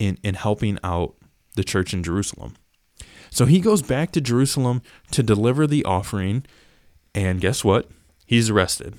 in, 0.00 0.18
in 0.24 0.34
helping 0.34 0.76
out 0.82 1.14
the 1.54 1.62
church 1.62 1.94
in 1.94 2.02
Jerusalem. 2.02 2.56
So 3.30 3.46
he 3.46 3.60
goes 3.60 3.80
back 3.80 4.10
to 4.12 4.20
Jerusalem 4.20 4.82
to 5.12 5.22
deliver 5.22 5.68
the 5.68 5.84
offering, 5.84 6.46
and 7.14 7.40
guess 7.40 7.62
what? 7.62 7.88
He's 8.26 8.50
arrested. 8.50 8.98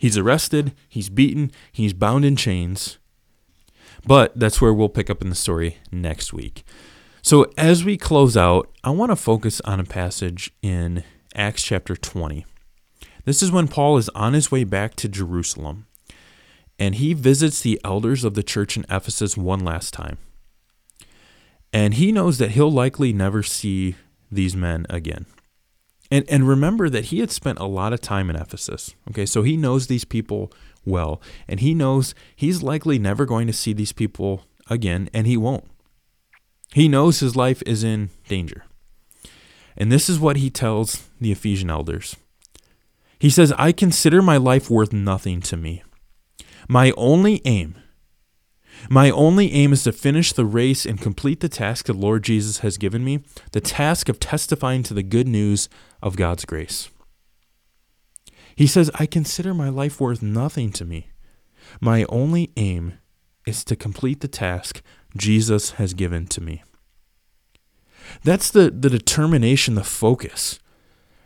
He's 0.00 0.16
arrested, 0.16 0.72
he's 0.88 1.10
beaten, 1.10 1.52
he's 1.70 1.92
bound 1.92 2.24
in 2.24 2.34
chains. 2.34 2.96
But 4.06 4.32
that's 4.34 4.58
where 4.58 4.72
we'll 4.72 4.88
pick 4.88 5.10
up 5.10 5.20
in 5.20 5.28
the 5.28 5.34
story 5.34 5.76
next 5.92 6.32
week. 6.32 6.64
So 7.20 7.52
as 7.58 7.84
we 7.84 7.98
close 7.98 8.34
out, 8.34 8.70
I 8.82 8.88
want 8.90 9.12
to 9.12 9.16
focus 9.16 9.60
on 9.66 9.78
a 9.78 9.84
passage 9.84 10.52
in 10.62 11.04
Acts 11.34 11.62
chapter 11.62 11.94
20. 11.96 12.46
This 13.26 13.42
is 13.42 13.52
when 13.52 13.68
Paul 13.68 13.98
is 13.98 14.08
on 14.14 14.32
his 14.32 14.50
way 14.50 14.64
back 14.64 14.94
to 14.96 15.06
Jerusalem, 15.08 15.86
and 16.78 16.94
he 16.94 17.12
visits 17.12 17.60
the 17.60 17.78
elders 17.84 18.24
of 18.24 18.32
the 18.32 18.42
church 18.42 18.78
in 18.78 18.86
Ephesus 18.88 19.36
one 19.36 19.60
last 19.60 19.92
time. 19.92 20.16
And 21.74 21.92
he 21.92 22.10
knows 22.10 22.38
that 22.38 22.52
he'll 22.52 22.72
likely 22.72 23.12
never 23.12 23.42
see 23.42 23.96
these 24.32 24.56
men 24.56 24.86
again. 24.88 25.26
And, 26.10 26.24
and 26.28 26.48
remember 26.48 26.88
that 26.90 27.06
he 27.06 27.20
had 27.20 27.30
spent 27.30 27.58
a 27.58 27.66
lot 27.66 27.92
of 27.92 28.00
time 28.00 28.30
in 28.30 28.36
Ephesus. 28.36 28.94
Okay, 29.10 29.26
so 29.26 29.42
he 29.42 29.56
knows 29.56 29.86
these 29.86 30.04
people 30.04 30.52
well, 30.84 31.20
and 31.46 31.60
he 31.60 31.74
knows 31.74 32.14
he's 32.34 32.62
likely 32.62 32.98
never 32.98 33.26
going 33.26 33.46
to 33.46 33.52
see 33.52 33.72
these 33.72 33.92
people 33.92 34.44
again, 34.68 35.08
and 35.14 35.26
he 35.26 35.36
won't. 35.36 35.64
He 36.72 36.88
knows 36.88 37.20
his 37.20 37.36
life 37.36 37.62
is 37.66 37.84
in 37.84 38.10
danger. 38.28 38.64
And 39.76 39.90
this 39.90 40.08
is 40.08 40.18
what 40.18 40.36
he 40.36 40.50
tells 40.50 41.08
the 41.20 41.32
Ephesian 41.32 41.70
elders. 41.70 42.16
He 43.18 43.30
says, 43.30 43.52
I 43.52 43.72
consider 43.72 44.22
my 44.22 44.36
life 44.36 44.70
worth 44.70 44.92
nothing 44.92 45.40
to 45.42 45.56
me. 45.56 45.82
My 46.68 46.92
only 46.96 47.42
aim 47.44 47.76
my 48.88 49.10
only 49.10 49.52
aim 49.52 49.72
is 49.72 49.82
to 49.84 49.92
finish 49.92 50.32
the 50.32 50.44
race 50.44 50.86
and 50.86 51.00
complete 51.00 51.40
the 51.40 51.48
task 51.48 51.86
the 51.86 51.92
Lord 51.92 52.22
Jesus 52.22 52.58
has 52.58 52.78
given 52.78 53.04
me 53.04 53.20
the 53.52 53.60
task 53.60 54.08
of 54.08 54.20
testifying 54.20 54.82
to 54.84 54.94
the 54.94 55.02
good 55.02 55.28
news 55.28 55.68
of 56.02 56.16
God's 56.16 56.44
grace. 56.44 56.88
He 58.56 58.66
says, 58.66 58.90
I 58.94 59.06
consider 59.06 59.54
my 59.54 59.68
life 59.68 60.00
worth 60.00 60.22
nothing 60.22 60.70
to 60.72 60.84
me. 60.84 61.08
My 61.80 62.04
only 62.08 62.52
aim 62.56 62.98
is 63.46 63.64
to 63.64 63.76
complete 63.76 64.20
the 64.20 64.28
task 64.28 64.82
Jesus 65.16 65.72
has 65.72 65.94
given 65.94 66.26
to 66.28 66.40
me. 66.40 66.62
That's 68.24 68.50
the, 68.50 68.70
the 68.70 68.90
determination, 68.90 69.74
the 69.74 69.84
focus 69.84 70.58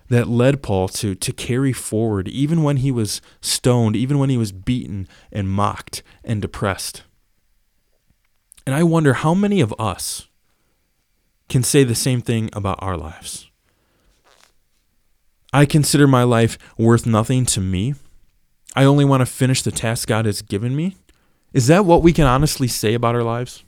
that 0.08 0.28
led 0.28 0.62
Paul 0.62 0.88
to, 0.88 1.14
to 1.14 1.32
carry 1.32 1.72
forward, 1.72 2.28
even 2.28 2.62
when 2.62 2.78
he 2.78 2.90
was 2.90 3.20
stoned, 3.40 3.96
even 3.96 4.18
when 4.18 4.30
he 4.30 4.36
was 4.36 4.52
beaten 4.52 5.08
and 5.32 5.48
mocked 5.48 6.02
and 6.22 6.42
depressed. 6.42 7.02
And 8.66 8.74
I 8.74 8.82
wonder 8.82 9.14
how 9.14 9.34
many 9.34 9.60
of 9.60 9.74
us 9.78 10.28
can 11.48 11.62
say 11.62 11.84
the 11.84 11.94
same 11.94 12.20
thing 12.20 12.50
about 12.52 12.78
our 12.80 12.96
lives. 12.96 13.50
I 15.52 15.66
consider 15.66 16.06
my 16.06 16.24
life 16.24 16.58
worth 16.76 17.06
nothing 17.06 17.46
to 17.46 17.60
me. 17.60 17.94
I 18.74 18.84
only 18.84 19.04
want 19.04 19.20
to 19.20 19.26
finish 19.26 19.62
the 19.62 19.70
task 19.70 20.08
God 20.08 20.24
has 20.24 20.42
given 20.42 20.74
me. 20.74 20.96
Is 21.52 21.68
that 21.68 21.84
what 21.84 22.02
we 22.02 22.12
can 22.12 22.26
honestly 22.26 22.66
say 22.66 22.94
about 22.94 23.14
our 23.14 23.22
lives? 23.22 23.62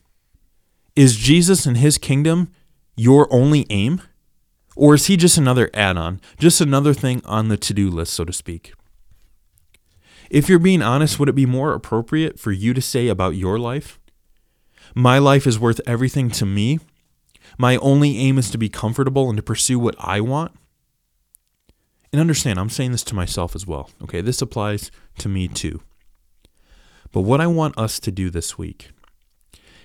Is 0.96 1.16
Jesus 1.16 1.66
and 1.66 1.76
his 1.76 1.98
kingdom 1.98 2.50
your 2.96 3.32
only 3.32 3.66
aim? 3.70 4.02
Or 4.74 4.94
is 4.94 5.06
he 5.06 5.16
just 5.16 5.38
another 5.38 5.70
add 5.72 5.96
on, 5.96 6.20
just 6.38 6.60
another 6.60 6.92
thing 6.92 7.22
on 7.24 7.48
the 7.48 7.56
to 7.56 7.72
do 7.72 7.88
list, 7.88 8.12
so 8.12 8.24
to 8.24 8.32
speak? 8.32 8.72
If 10.28 10.48
you're 10.48 10.58
being 10.58 10.82
honest, 10.82 11.18
would 11.18 11.28
it 11.28 11.34
be 11.34 11.46
more 11.46 11.72
appropriate 11.72 12.38
for 12.40 12.50
you 12.50 12.74
to 12.74 12.82
say 12.82 13.08
about 13.08 13.36
your 13.36 13.58
life, 13.58 14.00
my 14.96 15.18
life 15.18 15.46
is 15.46 15.58
worth 15.58 15.78
everything 15.86 16.30
to 16.30 16.46
me. 16.46 16.80
My 17.58 17.76
only 17.76 18.16
aim 18.16 18.38
is 18.38 18.50
to 18.50 18.56
be 18.56 18.70
comfortable 18.70 19.28
and 19.28 19.36
to 19.36 19.42
pursue 19.42 19.78
what 19.78 19.94
I 19.98 20.22
want. 20.22 20.52
And 22.10 22.20
understand, 22.20 22.58
I'm 22.58 22.70
saying 22.70 22.92
this 22.92 23.04
to 23.04 23.14
myself 23.14 23.54
as 23.54 23.66
well. 23.66 23.90
Okay, 24.02 24.22
this 24.22 24.40
applies 24.40 24.90
to 25.18 25.28
me 25.28 25.48
too. 25.48 25.82
But 27.12 27.20
what 27.20 27.42
I 27.42 27.46
want 27.46 27.76
us 27.78 28.00
to 28.00 28.10
do 28.10 28.30
this 28.30 28.56
week 28.56 28.88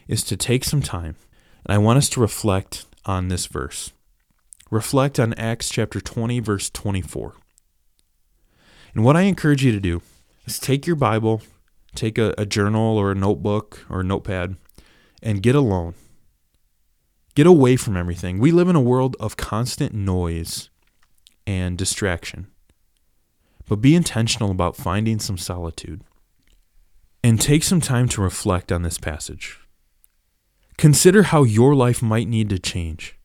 is 0.07 0.23
to 0.23 0.37
take 0.37 0.63
some 0.63 0.81
time, 0.81 1.17
and 1.65 1.75
I 1.75 1.77
want 1.77 1.97
us 1.97 2.07
to 2.09 2.21
reflect 2.21 2.85
on 3.05 3.27
this 3.27 3.47
verse. 3.47 3.91
Reflect 4.69 5.19
on 5.19 5.33
Acts 5.33 5.69
chapter 5.69 5.99
20, 5.99 6.39
verse 6.39 6.69
24. 6.69 7.35
And 8.95 9.03
what 9.03 9.17
I 9.17 9.23
encourage 9.23 9.65
you 9.65 9.73
to 9.73 9.79
do 9.81 10.01
is 10.45 10.57
take 10.57 10.87
your 10.87 10.95
Bible, 10.95 11.41
take 11.95 12.17
a, 12.17 12.33
a 12.37 12.45
journal 12.45 12.97
or 12.97 13.11
a 13.11 13.15
notebook 13.15 13.85
or 13.89 13.99
a 13.99 14.05
notepad, 14.05 14.55
and 15.21 15.43
get 15.43 15.55
alone. 15.55 15.93
Get 17.35 17.47
away 17.47 17.75
from 17.75 17.95
everything. 17.95 18.39
We 18.39 18.51
live 18.51 18.67
in 18.67 18.75
a 18.75 18.81
world 18.81 19.15
of 19.19 19.37
constant 19.37 19.93
noise 19.93 20.69
and 21.47 21.77
distraction. 21.77 22.47
But 23.67 23.77
be 23.77 23.95
intentional 23.95 24.51
about 24.51 24.75
finding 24.75 25.19
some 25.19 25.37
solitude. 25.37 26.03
And 27.23 27.39
take 27.39 27.63
some 27.63 27.81
time 27.81 28.09
to 28.09 28.21
reflect 28.21 28.71
on 28.71 28.81
this 28.81 28.97
passage. 28.97 29.59
Consider 30.77 31.23
how 31.23 31.43
your 31.43 31.75
life 31.75 32.01
might 32.01 32.27
need 32.27 32.49
to 32.49 32.59
change. 32.59 33.17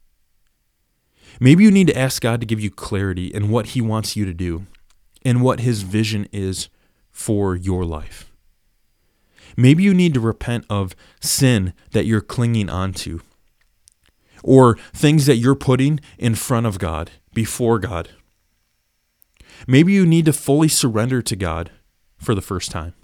Maybe 1.41 1.65
you 1.65 1.71
need 1.71 1.87
to 1.89 1.99
ask 1.99 2.23
God 2.23 2.41
to 2.41 2.47
give 2.47 2.61
you 2.61 2.71
clarity 2.71 3.27
in 3.27 3.49
what 3.49 3.69
He 3.69 3.81
wants 3.81 4.15
you 4.15 4.25
to 4.25 4.35
do 4.35 4.67
and 5.25 5.43
what 5.43 5.61
His 5.61 5.83
vision 5.83 6.29
is 6.33 6.69
for 7.11 7.57
your 7.57 7.85
life. 7.85 8.31
Maybe 9.57 9.83
you 9.83 9.95
need 9.95 10.15
to 10.15 10.21
repent 10.21 10.65
of 10.69 10.95
sin 11.21 11.73
that 11.93 12.05
you're 12.05 12.21
clinging 12.21 12.69
onto 12.69 13.21
or 14.43 14.77
things 14.93 15.27
that 15.27 15.37
you're 15.37 15.55
putting 15.57 15.99
in 16.19 16.35
front 16.35 16.67
of 16.67 16.79
God, 16.79 17.11
before 17.35 17.79
God. 17.79 18.11
Maybe 19.67 19.93
you 19.93 20.07
need 20.07 20.27
to 20.27 20.33
fully 20.33 20.69
surrender 20.69 21.21
to 21.23 21.37
God 21.37 21.71
for 22.17 22.35
the 22.35 22.43
first 22.43 22.71
time. 22.71 22.95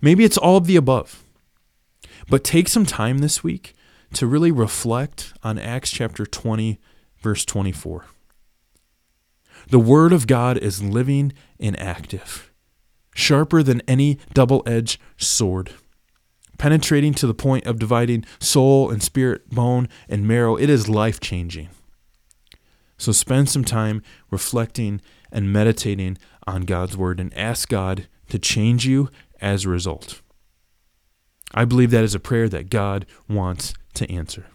Maybe 0.00 0.24
it's 0.24 0.36
all 0.36 0.56
of 0.56 0.66
the 0.66 0.76
above. 0.76 1.24
But 2.28 2.44
take 2.44 2.68
some 2.68 2.86
time 2.86 3.18
this 3.18 3.44
week 3.44 3.74
to 4.14 4.26
really 4.26 4.50
reflect 4.50 5.32
on 5.42 5.58
Acts 5.58 5.90
chapter 5.90 6.26
20, 6.26 6.78
verse 7.18 7.44
24. 7.44 8.06
The 9.68 9.78
Word 9.78 10.12
of 10.12 10.26
God 10.26 10.58
is 10.58 10.82
living 10.82 11.32
and 11.60 11.78
active 11.78 12.50
sharper 13.16 13.62
than 13.62 13.80
any 13.88 14.18
double 14.34 14.62
edged 14.66 15.00
sword, 15.16 15.72
penetrating 16.58 17.14
to 17.14 17.26
the 17.26 17.34
point 17.34 17.66
of 17.66 17.78
dividing 17.78 18.24
soul 18.38 18.90
and 18.90 19.02
spirit, 19.02 19.48
bone 19.50 19.88
and 20.08 20.28
marrow. 20.28 20.56
It 20.56 20.70
is 20.70 20.88
life 20.88 21.18
changing. 21.18 21.70
So 22.98 23.12
spend 23.12 23.48
some 23.48 23.64
time 23.64 24.02
reflecting 24.30 25.00
and 25.32 25.52
meditating 25.52 26.18
on 26.46 26.62
God's 26.62 26.96
word 26.96 27.18
and 27.18 27.36
ask 27.36 27.68
God 27.68 28.06
to 28.28 28.38
change 28.38 28.86
you 28.86 29.10
as 29.40 29.64
a 29.64 29.68
result. 29.68 30.22
I 31.54 31.64
believe 31.64 31.90
that 31.90 32.04
is 32.04 32.14
a 32.14 32.20
prayer 32.20 32.48
that 32.48 32.70
God 32.70 33.06
wants 33.28 33.74
to 33.94 34.10
answer. 34.10 34.46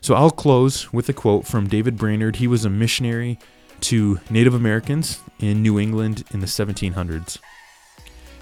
So 0.00 0.14
I'll 0.14 0.30
close 0.30 0.92
with 0.92 1.08
a 1.08 1.12
quote 1.12 1.46
from 1.46 1.68
David 1.68 1.96
Brainerd. 1.96 2.36
He 2.36 2.46
was 2.46 2.64
a 2.64 2.70
missionary 2.70 3.38
to 3.82 4.20
Native 4.30 4.54
Americans 4.54 5.20
in 5.38 5.62
New 5.62 5.78
England 5.78 6.24
in 6.30 6.40
the 6.40 6.46
1700s. 6.46 7.38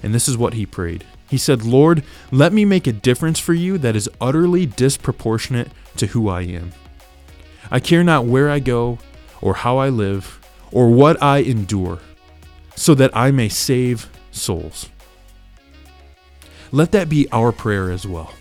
And 0.01 0.13
this 0.13 0.27
is 0.27 0.37
what 0.37 0.53
he 0.53 0.65
prayed. 0.65 1.05
He 1.29 1.37
said, 1.37 1.63
Lord, 1.63 2.03
let 2.31 2.53
me 2.53 2.65
make 2.65 2.87
a 2.87 2.93
difference 2.93 3.39
for 3.39 3.53
you 3.53 3.77
that 3.77 3.95
is 3.95 4.09
utterly 4.19 4.65
disproportionate 4.65 5.69
to 5.97 6.07
who 6.07 6.29
I 6.29 6.41
am. 6.41 6.71
I 7.69 7.79
care 7.79 8.03
not 8.03 8.25
where 8.25 8.49
I 8.49 8.59
go, 8.59 8.97
or 9.41 9.55
how 9.55 9.77
I 9.77 9.89
live, 9.89 10.39
or 10.71 10.89
what 10.89 11.21
I 11.21 11.39
endure, 11.39 11.99
so 12.75 12.95
that 12.95 13.15
I 13.15 13.31
may 13.31 13.49
save 13.49 14.09
souls. 14.31 14.89
Let 16.71 16.91
that 16.91 17.09
be 17.09 17.27
our 17.31 17.51
prayer 17.51 17.91
as 17.91 18.07
well. 18.07 18.33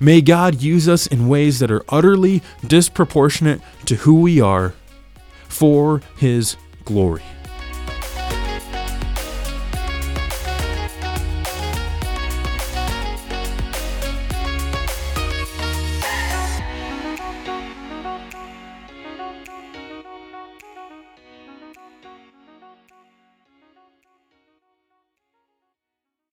May 0.00 0.20
God 0.20 0.60
use 0.60 0.88
us 0.88 1.06
in 1.06 1.28
ways 1.28 1.60
that 1.60 1.70
are 1.70 1.84
utterly 1.88 2.42
disproportionate 2.66 3.60
to 3.86 3.96
who 3.96 4.20
we 4.20 4.40
are 4.40 4.74
for 5.54 6.02
His 6.16 6.56
glory. 6.84 7.22